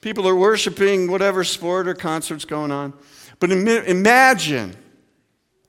People 0.00 0.28
are 0.28 0.36
worshiping 0.36 1.10
whatever 1.10 1.44
sport 1.44 1.88
or 1.88 1.94
concert's 1.94 2.44
going 2.44 2.70
on. 2.70 2.92
But 3.40 3.50
imagine, 3.50 4.76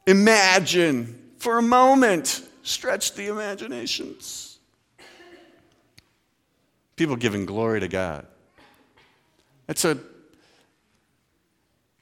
imagine 0.06 1.32
for 1.38 1.58
a 1.58 1.62
moment, 1.62 2.44
stretch 2.64 3.14
the 3.14 3.28
imaginations. 3.28 4.58
People 6.96 7.16
giving 7.16 7.46
glory 7.46 7.80
to 7.80 7.88
God. 7.88 8.28
That's 9.68 9.86
a, 9.86 9.98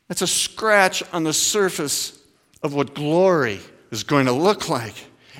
that's 0.08 0.22
a 0.22 0.28
scratch 0.28 1.04
on 1.14 1.24
the 1.24 1.34
surface 1.34 2.20
of 2.64 2.74
what 2.74 2.96
glory 2.96 3.60
is 3.92 4.04
going 4.04 4.26
to 4.26 4.32
look 4.32 4.70
like. 4.70 4.96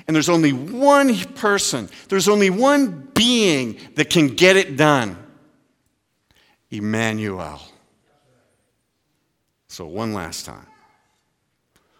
And 0.06 0.14
there's 0.14 0.28
only 0.28 0.52
one 0.52 1.14
person, 1.34 1.88
there's 2.08 2.28
only 2.28 2.50
one 2.50 3.08
being 3.14 3.78
that 3.96 4.08
can 4.10 4.28
get 4.28 4.56
it 4.56 4.76
done. 4.76 5.16
Emmanuel. 6.70 7.60
So, 9.68 9.86
one 9.86 10.12
last 10.12 10.46
time 10.46 10.66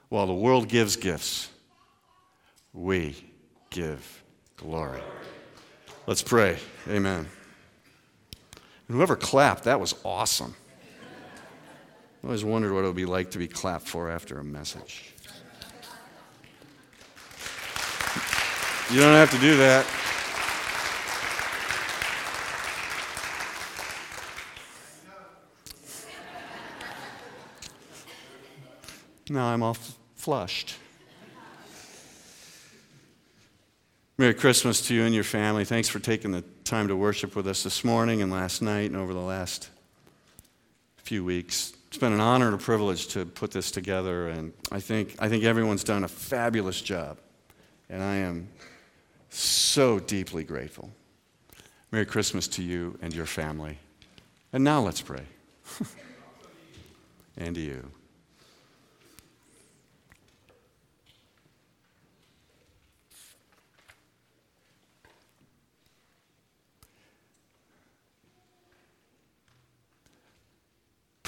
While 0.09 0.27
the 0.27 0.35
world 0.35 0.69
gives 0.69 0.97
gifts, 0.97 1.51
we 2.73 3.17
give 3.71 4.23
glory. 4.57 5.01
Let's 6.07 6.23
pray. 6.23 6.57
Amen. 6.89 7.27
And 8.89 8.97
whoever 8.97 9.17
clapped, 9.17 9.65
that 9.65 9.79
was 9.79 9.95
awesome. 10.05 10.55
I 12.23 12.27
always 12.27 12.45
wondered 12.45 12.73
what 12.73 12.85
it 12.85 12.87
would 12.87 12.97
be 12.97 13.05
like 13.05 13.31
to 13.33 13.39
be 13.39 13.47
clapped 13.47 13.87
for 13.87 14.11
after 14.11 14.39
a 14.39 14.45
message. 14.45 15.13
You 18.91 19.01
don't 19.01 19.15
have 19.15 19.31
to 19.33 19.39
do 19.39 19.59
that. 19.59 19.87
Now 29.31 29.47
I'm 29.47 29.63
all 29.63 29.77
flushed. 30.15 30.77
Merry 34.17 34.35
Christmas 34.35 34.81
to 34.89 34.95
you 34.95 35.05
and 35.05 35.15
your 35.15 35.25
family. 35.25 35.65
Thanks 35.65 35.89
for 35.89 35.99
taking 35.99 36.33
the 36.33 36.43
time 36.65 36.89
to 36.89 36.97
worship 36.97 37.37
with 37.37 37.47
us 37.47 37.63
this 37.63 37.85
morning 37.85 38.21
and 38.21 38.33
last 38.33 38.63
night 38.63 38.91
and 38.91 38.97
over 38.97 39.13
the 39.13 39.21
last 39.21 39.69
few 40.97 41.25
weeks. 41.25 41.73
It's 41.89 41.99
been 41.99 42.13
an 42.13 42.21
honor 42.21 42.47
and 42.47 42.55
a 42.55 42.59
privilege 42.59 43.09
to 43.09 43.25
put 43.25 43.51
this 43.51 43.71
together, 43.71 44.29
and 44.29 44.53
I 44.73 44.81
think, 44.81 45.15
I 45.21 45.29
think 45.29 45.45
everyone's 45.45 45.85
done 45.85 46.05
a 46.05 46.09
fabulous 46.09 46.83
job. 46.83 47.19
And 47.89 48.03
I 48.03 48.17
am 48.17 48.49
so 49.31 49.99
deeply 49.99 50.45
grateful. 50.45 50.91
Merry 51.93 52.05
Christmas 52.05 52.49
to 52.49 52.63
you 52.63 52.99
and 53.01 53.15
your 53.15 53.25
family. 53.25 53.79
And 54.53 54.65
now 54.65 54.81
let's 54.81 55.01
pray. 55.01 55.23
and 57.37 57.55
to 57.55 57.61
you. 57.61 57.91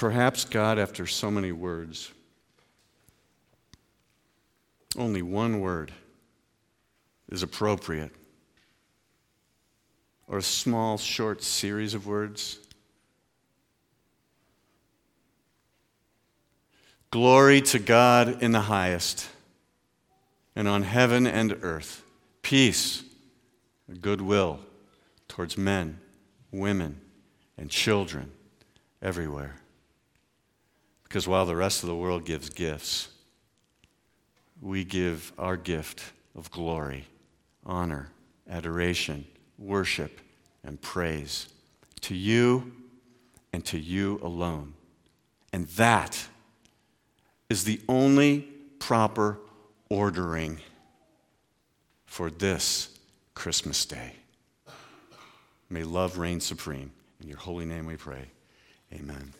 Perhaps 0.01 0.45
God, 0.45 0.79
after 0.79 1.05
so 1.05 1.29
many 1.29 1.51
words, 1.51 2.11
only 4.97 5.21
one 5.21 5.59
word 5.59 5.91
is 7.29 7.43
appropriate, 7.43 8.09
or 10.27 10.39
a 10.39 10.41
small, 10.41 10.97
short 10.97 11.43
series 11.43 11.93
of 11.93 12.07
words. 12.07 12.57
Glory 17.11 17.61
to 17.61 17.77
God 17.77 18.41
in 18.41 18.53
the 18.53 18.61
highest, 18.61 19.29
and 20.55 20.67
on 20.67 20.81
heaven 20.81 21.27
and 21.27 21.55
earth, 21.61 22.01
peace, 22.41 23.03
goodwill 24.01 24.61
towards 25.27 25.59
men, 25.59 25.99
women, 26.51 26.99
and 27.55 27.69
children 27.69 28.31
everywhere. 28.99 29.60
Because 31.11 31.27
while 31.27 31.45
the 31.45 31.57
rest 31.57 31.83
of 31.83 31.89
the 31.89 31.95
world 31.95 32.23
gives 32.23 32.49
gifts, 32.49 33.09
we 34.61 34.85
give 34.85 35.33
our 35.37 35.57
gift 35.57 36.13
of 36.37 36.49
glory, 36.51 37.05
honor, 37.65 38.07
adoration, 38.49 39.25
worship, 39.59 40.21
and 40.63 40.81
praise 40.81 41.49
to 41.99 42.15
you 42.15 42.71
and 43.51 43.65
to 43.65 43.77
you 43.77 44.21
alone. 44.23 44.73
And 45.51 45.67
that 45.71 46.29
is 47.49 47.65
the 47.65 47.81
only 47.89 48.47
proper 48.79 49.37
ordering 49.89 50.61
for 52.05 52.29
this 52.29 52.97
Christmas 53.33 53.83
day. 53.83 54.13
May 55.69 55.83
love 55.83 56.17
reign 56.17 56.39
supreme. 56.39 56.93
In 57.21 57.27
your 57.27 57.39
holy 57.39 57.65
name 57.65 57.85
we 57.85 57.97
pray. 57.97 58.27
Amen. 58.93 59.33